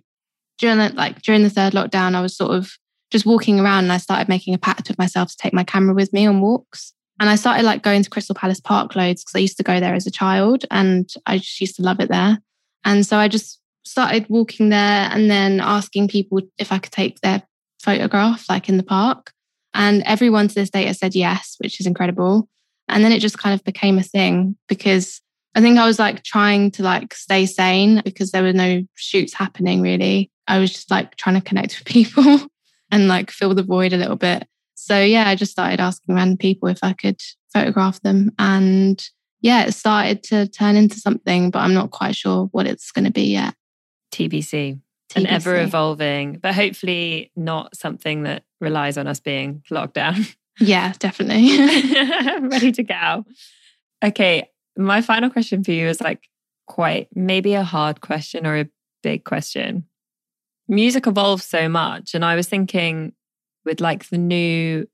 during 0.60 0.78
the, 0.78 0.92
like 0.94 1.22
during 1.24 1.44
the 1.44 1.50
third 1.50 1.74
lockdown, 1.74 2.16
I 2.16 2.22
was 2.22 2.38
sort 2.38 2.52
of 2.52 2.72
just 3.14 3.28
walking 3.28 3.60
around 3.60 3.84
and 3.84 3.94
I 3.94 3.98
started 3.98 4.28
making 4.28 4.56
a 4.56 4.58
pact 4.58 4.90
with 4.90 4.98
myself 4.98 5.30
to 5.30 5.38
take 5.38 5.54
my 5.54 5.64
camera 5.64 5.94
with 5.94 6.12
me 6.12 6.26
on 6.26 6.42
walks. 6.42 6.94
And 7.20 7.30
I 7.30 7.36
started 7.36 7.64
like 7.64 7.84
going 7.84 8.02
to 8.02 8.10
Crystal 8.10 8.34
Palace 8.34 8.60
Park 8.60 8.96
loads 8.96 9.24
because 9.24 9.36
I 9.36 9.40
used 9.40 9.58
to 9.58 9.64
go 9.64 9.80
there 9.80 9.94
as 9.94 10.08
a 10.08 10.12
child 10.12 10.66
and 10.72 11.08
I 11.28 11.38
just 11.38 11.62
used 11.62 11.76
to 11.76 11.84
love 11.84 12.00
it 12.00 12.10
there. 12.10 12.40
And 12.84 13.06
so 13.06 13.18
I 13.18 13.28
just 13.28 13.62
started 13.86 14.26
walking 14.30 14.70
there 14.70 15.10
and 15.12 15.30
then 15.30 15.62
asking 15.62 16.08
people 16.08 16.42
if 16.58 16.72
I 16.72 16.80
could 16.80 16.92
take 16.92 17.20
their 17.20 17.44
photograph 17.80 18.50
like 18.50 18.68
in 18.68 18.78
the 18.78 18.84
park. 18.84 19.32
And 19.76 20.02
everyone 20.04 20.48
to 20.48 20.56
this 20.56 20.72
day 20.72 20.86
has 20.86 20.98
said 20.98 21.14
yes, 21.14 21.56
which 21.60 21.80
is 21.80 21.86
incredible. 21.86 22.50
And 22.88 23.04
then 23.04 23.12
it 23.12 23.20
just 23.20 23.38
kind 23.38 23.54
of 23.54 23.64
became 23.64 24.00
a 24.00 24.04
thing 24.04 24.58
because 24.68 25.22
I 25.54 25.62
think 25.62 25.78
I 25.78 25.86
was 25.86 26.00
like 26.00 26.24
trying 26.24 26.72
to 26.72 26.84
like 26.84 27.14
stay 27.14 27.46
sane 27.46 28.02
because 28.04 28.32
there 28.32 28.42
were 28.42 28.54
no 28.54 28.84
shoots 28.96 29.36
happening 29.36 29.84
really. 29.84 30.32
I 30.48 30.58
was 30.58 30.74
just 30.74 30.90
like 30.90 31.16
trying 31.16 31.36
to 31.36 31.48
connect 31.48 31.78
with 31.78 31.86
people 31.94 32.48
and 32.94 33.08
like 33.08 33.32
fill 33.32 33.56
the 33.56 33.64
void 33.64 33.92
a 33.92 33.98
little 33.98 34.16
bit. 34.16 34.48
So 34.76 35.02
yeah, 35.02 35.28
I 35.28 35.36
just 35.36 35.52
started 35.52 35.80
asking 35.80 36.14
random 36.14 36.38
people 36.38 36.70
if 36.70 36.78
I 36.84 36.94
could 36.94 37.20
photograph 37.52 38.00
them. 38.02 38.32
And 38.38 39.04
yeah, 39.42 39.64
it 39.64 39.74
started 39.74 40.22
to 40.26 40.48
turn 40.48 40.76
into 40.76 41.00
something, 41.00 41.50
but 41.50 41.60
I'm 41.60 41.74
not 41.74 41.90
quite 41.90 42.16
sure 42.16 42.46
what 42.52 42.68
it's 42.68 42.92
going 42.92 43.06
to 43.06 43.12
be 43.12 43.32
yet. 43.32 43.56
TBC. 44.12 44.80
An 45.16 45.24
TBC. 45.24 45.28
ever 45.28 45.56
evolving, 45.60 46.38
but 46.38 46.54
hopefully 46.54 47.32
not 47.36 47.76
something 47.76 48.24
that 48.24 48.44
relies 48.62 48.98
on 48.98 49.08
us 49.08 49.20
being 49.20 49.64
locked 49.70 49.96
down. 49.96 50.26
Yeah, 50.60 50.94
definitely. 51.00 51.58
ready 52.48 52.72
to 52.74 52.84
go. 52.84 53.26
Okay, 54.06 54.52
my 54.78 55.02
final 55.02 55.32
question 55.32 55.64
for 55.64 55.72
you 55.72 55.88
is 55.88 56.00
like 56.00 56.30
quite 56.68 57.08
maybe 57.16 57.56
a 57.56 57.64
hard 57.64 58.02
question 58.02 58.46
or 58.46 58.60
a 58.60 58.70
big 59.02 59.24
question. 59.24 59.86
Music 60.68 61.08
evolves 61.08 61.44
so 61.44 61.68
much, 61.68 62.14
and 62.14 62.24
I 62.24 62.36
was 62.36 62.48
thinking 62.48 63.14
with 63.66 63.82
like 63.82 64.10
the 64.10 64.18
new, 64.18 64.88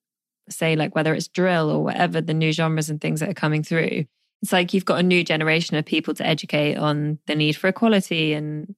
say, 0.49 0.75
like 0.75 0.95
whether 0.95 1.13
it's 1.13 1.27
drill 1.27 1.69
or 1.69 1.84
whatever 1.84 2.21
the 2.21 2.34
new 2.34 2.51
genres 2.51 2.89
and 2.89 2.99
things 2.99 3.19
that 3.19 3.29
are 3.29 3.36
coming 3.36 3.63
through, 3.63 4.05
it's 4.41 4.51
like 4.51 4.73
you've 4.73 4.86
got 4.86 4.99
a 4.99 5.03
new 5.03 5.23
generation 5.23 5.75
of 5.77 5.86
people 5.86 6.13
to 6.15 6.25
educate 6.25 6.75
on 6.75 7.19
the 7.27 7.36
need 7.36 7.55
for 7.55 7.67
equality. 7.67 8.34
And 8.34 8.75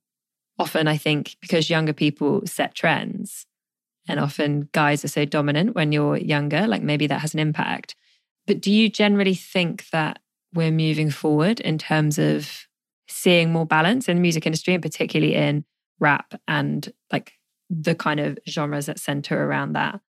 often, 0.57 0.87
I 0.87 0.97
think 0.97 1.37
because 1.39 1.69
younger 1.69 1.93
people 1.93 2.41
set 2.45 2.75
trends, 2.75 3.45
and 4.07 4.19
often 4.19 4.69
guys 4.71 5.05
are 5.05 5.09
so 5.09 5.25
dominant 5.25 5.75
when 5.75 5.91
you're 5.91 6.17
younger, 6.17 6.67
like 6.67 6.81
maybe 6.81 7.07
that 7.07 7.21
has 7.21 7.33
an 7.33 7.39
impact. 7.39 7.95
But 8.47 8.59
do 8.59 8.71
you 8.71 8.89
generally 8.89 9.35
think 9.35 9.87
that 9.91 10.19
we're 10.53 10.71
moving 10.71 11.11
forward 11.11 11.59
in 11.59 11.77
terms 11.77 12.17
of 12.17 12.67
seeing 13.07 13.51
more 13.51 13.65
balance 13.65 14.09
in 14.09 14.17
the 14.17 14.21
music 14.21 14.45
industry, 14.45 14.73
and 14.73 14.83
particularly 14.83 15.35
in 15.35 15.63
rap 16.01 16.33
and 16.47 16.91
like 17.11 17.33
the 17.69 17.95
kind 17.95 18.19
of 18.19 18.37
genres 18.49 18.87
that 18.87 18.99
center 18.99 19.45
around 19.45 19.73
that? 19.73 20.01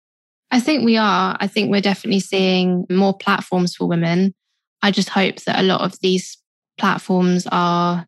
I 0.50 0.60
think 0.60 0.84
we 0.84 0.96
are. 0.96 1.36
I 1.38 1.46
think 1.46 1.70
we're 1.70 1.80
definitely 1.80 2.20
seeing 2.20 2.86
more 2.90 3.16
platforms 3.16 3.76
for 3.76 3.86
women. 3.86 4.34
I 4.82 4.90
just 4.90 5.10
hope 5.10 5.36
that 5.42 5.60
a 5.60 5.62
lot 5.62 5.82
of 5.82 6.00
these 6.00 6.38
platforms 6.78 7.46
are 7.52 8.06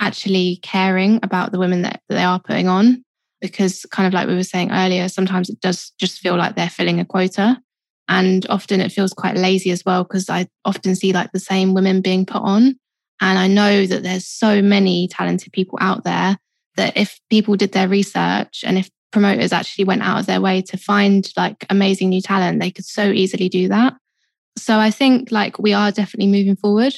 actually 0.00 0.58
caring 0.62 1.20
about 1.22 1.52
the 1.52 1.58
women 1.58 1.82
that, 1.82 2.00
that 2.08 2.14
they 2.14 2.24
are 2.24 2.40
putting 2.40 2.68
on. 2.68 3.04
Because, 3.40 3.86
kind 3.92 4.06
of 4.08 4.12
like 4.12 4.26
we 4.26 4.34
were 4.34 4.42
saying 4.42 4.72
earlier, 4.72 5.08
sometimes 5.08 5.48
it 5.48 5.60
does 5.60 5.92
just 6.00 6.18
feel 6.18 6.36
like 6.36 6.56
they're 6.56 6.68
filling 6.68 6.98
a 6.98 7.04
quota. 7.04 7.60
And 8.08 8.44
often 8.48 8.80
it 8.80 8.90
feels 8.90 9.12
quite 9.12 9.36
lazy 9.36 9.70
as 9.70 9.84
well, 9.84 10.02
because 10.02 10.28
I 10.28 10.48
often 10.64 10.96
see 10.96 11.12
like 11.12 11.30
the 11.30 11.38
same 11.38 11.74
women 11.74 12.00
being 12.00 12.26
put 12.26 12.42
on. 12.42 12.74
And 13.20 13.38
I 13.38 13.46
know 13.46 13.86
that 13.86 14.02
there's 14.02 14.26
so 14.26 14.62
many 14.62 15.06
talented 15.08 15.52
people 15.52 15.78
out 15.80 16.02
there 16.02 16.36
that 16.78 16.96
if 16.96 17.20
people 17.28 17.56
did 17.56 17.72
their 17.72 17.88
research 17.88 18.62
and 18.64 18.78
if 18.78 18.88
promoters 19.10 19.52
actually 19.52 19.84
went 19.84 20.02
out 20.02 20.20
of 20.20 20.26
their 20.26 20.40
way 20.40 20.62
to 20.62 20.76
find 20.76 21.28
like 21.36 21.66
amazing 21.68 22.08
new 22.08 22.22
talent, 22.22 22.60
they 22.60 22.70
could 22.70 22.84
so 22.84 23.10
easily 23.10 23.48
do 23.48 23.68
that. 23.68 23.94
So 24.56 24.78
I 24.78 24.90
think 24.90 25.30
like 25.32 25.58
we 25.58 25.72
are 25.74 25.90
definitely 25.90 26.30
moving 26.30 26.56
forward, 26.56 26.94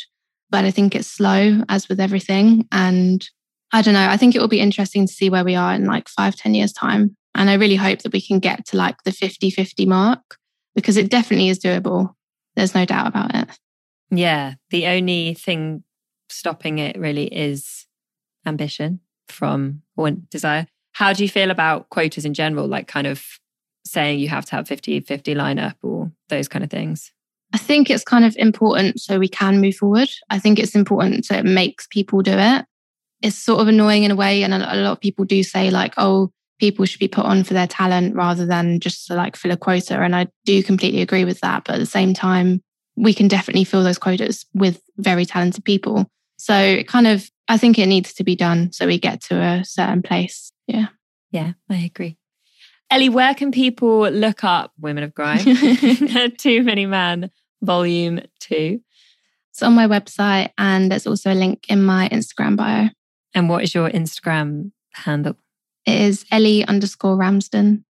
but 0.51 0.65
I 0.65 0.71
think 0.71 0.95
it's 0.95 1.09
slow 1.09 1.63
as 1.69 1.89
with 1.89 1.99
everything. 1.99 2.69
And 2.71 3.27
I 3.73 3.81
don't 3.81 3.95
know, 3.95 4.07
I 4.09 4.19
think 4.19 4.35
it 4.35 4.41
will 4.41 4.49
be 4.49 4.61
interesting 4.61 5.07
to 5.07 5.13
see 5.13 5.31
where 5.31 5.45
we 5.45 5.55
are 5.55 5.75
in 5.75 5.87
like 5.87 6.09
five, 6.09 6.37
ten 6.37 6.55
years' 6.55 6.73
time. 6.73 7.17
And 7.35 7.49
I 7.49 7.55
really 7.55 7.77
hope 7.77 8.01
that 8.01 8.13
we 8.13 8.21
can 8.21 8.39
get 8.39 8.67
to 8.67 8.77
like 8.77 9.03
the 9.05 9.13
50 9.13 9.51
50 9.51 9.87
mark 9.87 10.37
because 10.75 10.99
it 10.99 11.11
definitely 11.11 11.49
is 11.49 11.59
doable. 11.59 12.15
There's 12.55 12.75
no 12.75 12.85
doubt 12.85 13.07
about 13.07 13.35
it. 13.35 13.49
Yeah. 14.11 14.55
The 14.71 14.89
only 14.89 15.35
thing 15.35 15.85
stopping 16.29 16.79
it 16.79 16.99
really 16.99 17.27
is 17.27 17.87
ambition 18.45 19.01
from 19.31 19.83
or 19.97 20.11
desire. 20.11 20.67
How 20.93 21.13
do 21.13 21.23
you 21.23 21.29
feel 21.29 21.51
about 21.51 21.89
quotas 21.91 22.25
in 22.25 22.35
general? 22.35 22.67
Like 22.67 22.89
kind 22.89 23.07
of 23.07 23.25
saying 23.85 24.19
you 24.19 24.29
have 24.29 24.45
to 24.47 24.57
have 24.57 24.69
50 24.69 25.01
50 25.01 25.35
lineup 25.35 25.75
or 25.83 26.11
those 26.29 26.49
kind 26.49 26.65
of 26.65 26.71
things? 26.71 27.13
I 27.53 27.59
think 27.59 27.91
it's 27.91 28.05
kind 28.05 28.25
of 28.25 28.37
important 28.37 29.01
so 29.01 29.19
we 29.19 29.29
can 29.29 29.61
move 29.61 29.77
forward. 29.77 30.09
I 30.31 30.39
think 30.39 30.59
it's 30.59 30.77
important 30.77 31.25
so 31.25 31.35
it 31.35 31.45
makes 31.45 31.87
people 31.89 32.23
do 32.23 32.35
it. 32.35 32.65
It's 33.23 33.37
sort 33.37 33.61
of 33.61 33.69
annoying 33.69 34.05
in 34.05 34.11
a 34.11 34.17
way. 34.17 34.43
And 34.43 34.55
a 34.55 34.75
a 34.75 34.77
lot 34.77 34.93
of 34.93 35.01
people 35.01 35.25
do 35.25 35.43
say, 35.43 35.71
like, 35.71 35.95
oh, 35.97 36.31
people 36.59 36.85
should 36.85 37.01
be 37.01 37.09
put 37.09 37.25
on 37.25 37.43
for 37.43 37.55
their 37.55 37.67
talent 37.67 38.15
rather 38.15 38.47
than 38.47 38.79
just 38.81 39.07
to 39.09 39.15
like 39.15 39.35
fill 39.35 39.51
a 39.51 39.57
quota. 39.57 39.99
And 39.99 40.15
I 40.15 40.29
do 40.45 40.63
completely 40.63 41.03
agree 41.03 41.25
with 41.25 41.41
that. 41.41 41.65
But 41.65 41.77
at 41.77 41.79
the 41.79 41.87
same 41.87 42.15
time, 42.15 42.63
we 42.97 43.15
can 43.15 43.29
definitely 43.29 43.65
fill 43.65 43.83
those 43.83 43.99
quotas 43.99 44.47
with 44.55 44.81
very 44.99 45.25
talented 45.25 45.65
people. 45.65 46.07
So 46.41 46.57
it 46.57 46.89
kind 46.89 47.07
of, 47.07 47.31
I 47.49 47.59
think 47.59 47.79
it 47.79 47.87
needs 47.87 48.15
to 48.15 48.25
be 48.25 48.35
done 48.35 48.73
so 48.73 48.87
we 48.87 48.99
get 48.99 49.21
to 49.25 49.37
a 49.37 49.63
certain 49.63 50.01
place. 50.01 50.53
Yeah. 50.67 50.87
Yeah, 51.31 51.53
I 51.69 51.77
agree. 51.77 52.17
Ellie, 52.91 53.11
where 53.11 53.35
can 53.35 53.53
people 53.53 54.09
look 54.09 54.43
up 54.43 54.73
Women 54.81 55.05
of 55.05 55.15
Grime? 55.15 55.45
Too 56.39 56.63
Many 56.63 56.87
Men, 56.87 57.31
Volume 57.61 58.21
2. 58.41 58.81
It's 59.51 59.63
on 59.63 59.75
my 59.75 59.87
website 59.87 60.51
and 60.57 60.91
there's 60.91 61.07
also 61.07 61.31
a 61.31 61.35
link 61.35 61.67
in 61.69 61.85
my 61.85 62.09
Instagram 62.09 62.57
bio. 62.57 62.89
And 63.35 63.51
what 63.51 63.63
is 63.63 63.75
your 63.75 63.91
Instagram 63.91 64.73
handle? 64.95 65.37
It 65.85 66.01
is 66.01 66.25
Ellie 66.33 66.65
underscore 66.65 67.17
Ramsden. 67.17 67.85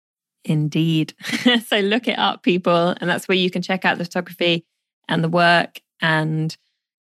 Indeed. 0.44 1.14
so 1.68 1.80
look 1.82 2.08
it 2.08 2.18
up, 2.18 2.42
people. 2.42 2.96
And 3.00 3.08
that's 3.08 3.28
where 3.28 3.38
you 3.38 3.52
can 3.52 3.62
check 3.62 3.86
out 3.86 4.00
the 4.00 4.06
photography 4.06 4.66
and 5.08 5.24
the 5.24 5.30
work. 5.30 5.82
And 6.02 6.58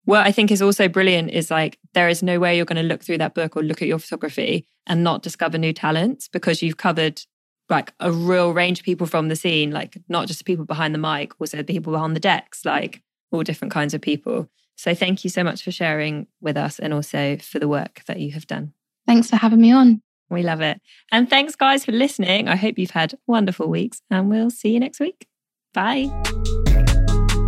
what 0.05 0.27
I 0.27 0.33
think 0.33 0.51
is 0.51 0.63
also 0.63 0.89
brilliant 0.89 1.31
is 1.31 1.51
like, 1.51 1.79
there 1.95 2.09
is 2.09 2.23
no 2.23 2.41
way 2.41 2.57
you're 2.57 2.65
going 2.65 2.83
to 2.83 2.89
look 2.89 3.03
through 3.03 3.19
that 3.19 3.35
book 3.35 3.57
or 3.57 3.63
look 3.63 3.83
at 3.83 3.89
your 3.89 3.99
photography 3.99 4.67
and 4.87 5.05
not 5.05 5.23
discover 5.23 5.59
new 5.59 5.73
talents 5.73 6.29
because 6.29 6.63
you've 6.63 6.77
covered 6.77 7.23
like 7.69 7.93
a 8.01 8.11
real 8.11 8.53
range 8.53 8.81
of 8.81 8.85
people 8.85 9.07
from 9.07 9.29
the 9.29 9.37
scene, 9.37 9.71
like 9.71 9.97
not 10.09 10.27
just 10.27 10.41
the 10.41 10.45
people 10.45 10.65
behind 10.65 10.95
the 10.95 10.99
mic, 10.99 11.33
also 11.41 11.57
the 11.57 11.65
people 11.65 11.93
behind 11.93 12.17
the 12.17 12.21
decks, 12.21 12.65
like 12.65 13.03
all 13.31 13.43
different 13.43 13.73
kinds 13.73 13.95
of 13.95 14.01
people. 14.01 14.49
So 14.77 14.95
thank 14.95 15.23
you 15.23 15.31
so 15.31 15.45
much 15.45 15.63
for 15.63 15.71
sharing 15.71 16.27
with 16.41 16.57
us 16.57 16.79
and 16.79 16.93
also 16.93 17.37
for 17.39 17.59
the 17.59 17.69
work 17.69 18.03
that 18.07 18.19
you 18.19 18.33
have 18.33 18.47
done. 18.47 18.73
Thanks 19.07 19.31
for 19.31 19.37
having 19.37 19.61
me 19.61 19.73
on. 19.73 20.03
We 20.31 20.43
love 20.43 20.61
it. 20.61 20.81
And 21.13 21.31
thanks, 21.31 21.55
guys, 21.55 21.85
for 21.85 21.93
listening. 21.93 22.49
I 22.49 22.57
hope 22.57 22.79
you've 22.79 22.91
had 22.91 23.15
wonderful 23.27 23.69
weeks 23.69 24.03
and 24.11 24.29
we'll 24.29 24.51
see 24.51 24.71
you 24.71 24.81
next 24.81 24.99
week. 24.99 25.27
Bye. 25.73 26.07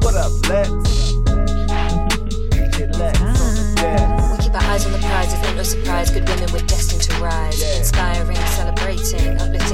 What 0.03 0.15
up, 0.15 0.49
Lex? 0.49 1.04
Eyes 4.75 4.87
on 4.87 4.93
the 4.93 4.99
prize, 4.99 5.33
it's 5.33 5.55
no 5.55 5.63
surprise. 5.63 6.11
Good 6.11 6.29
women 6.29 6.53
we're 6.53 6.67
destined 6.67 7.03
to 7.03 7.15
rise. 7.23 7.63
Inspiring, 7.79 8.37
celebrating, 8.59 9.41
uplifting 9.41 9.74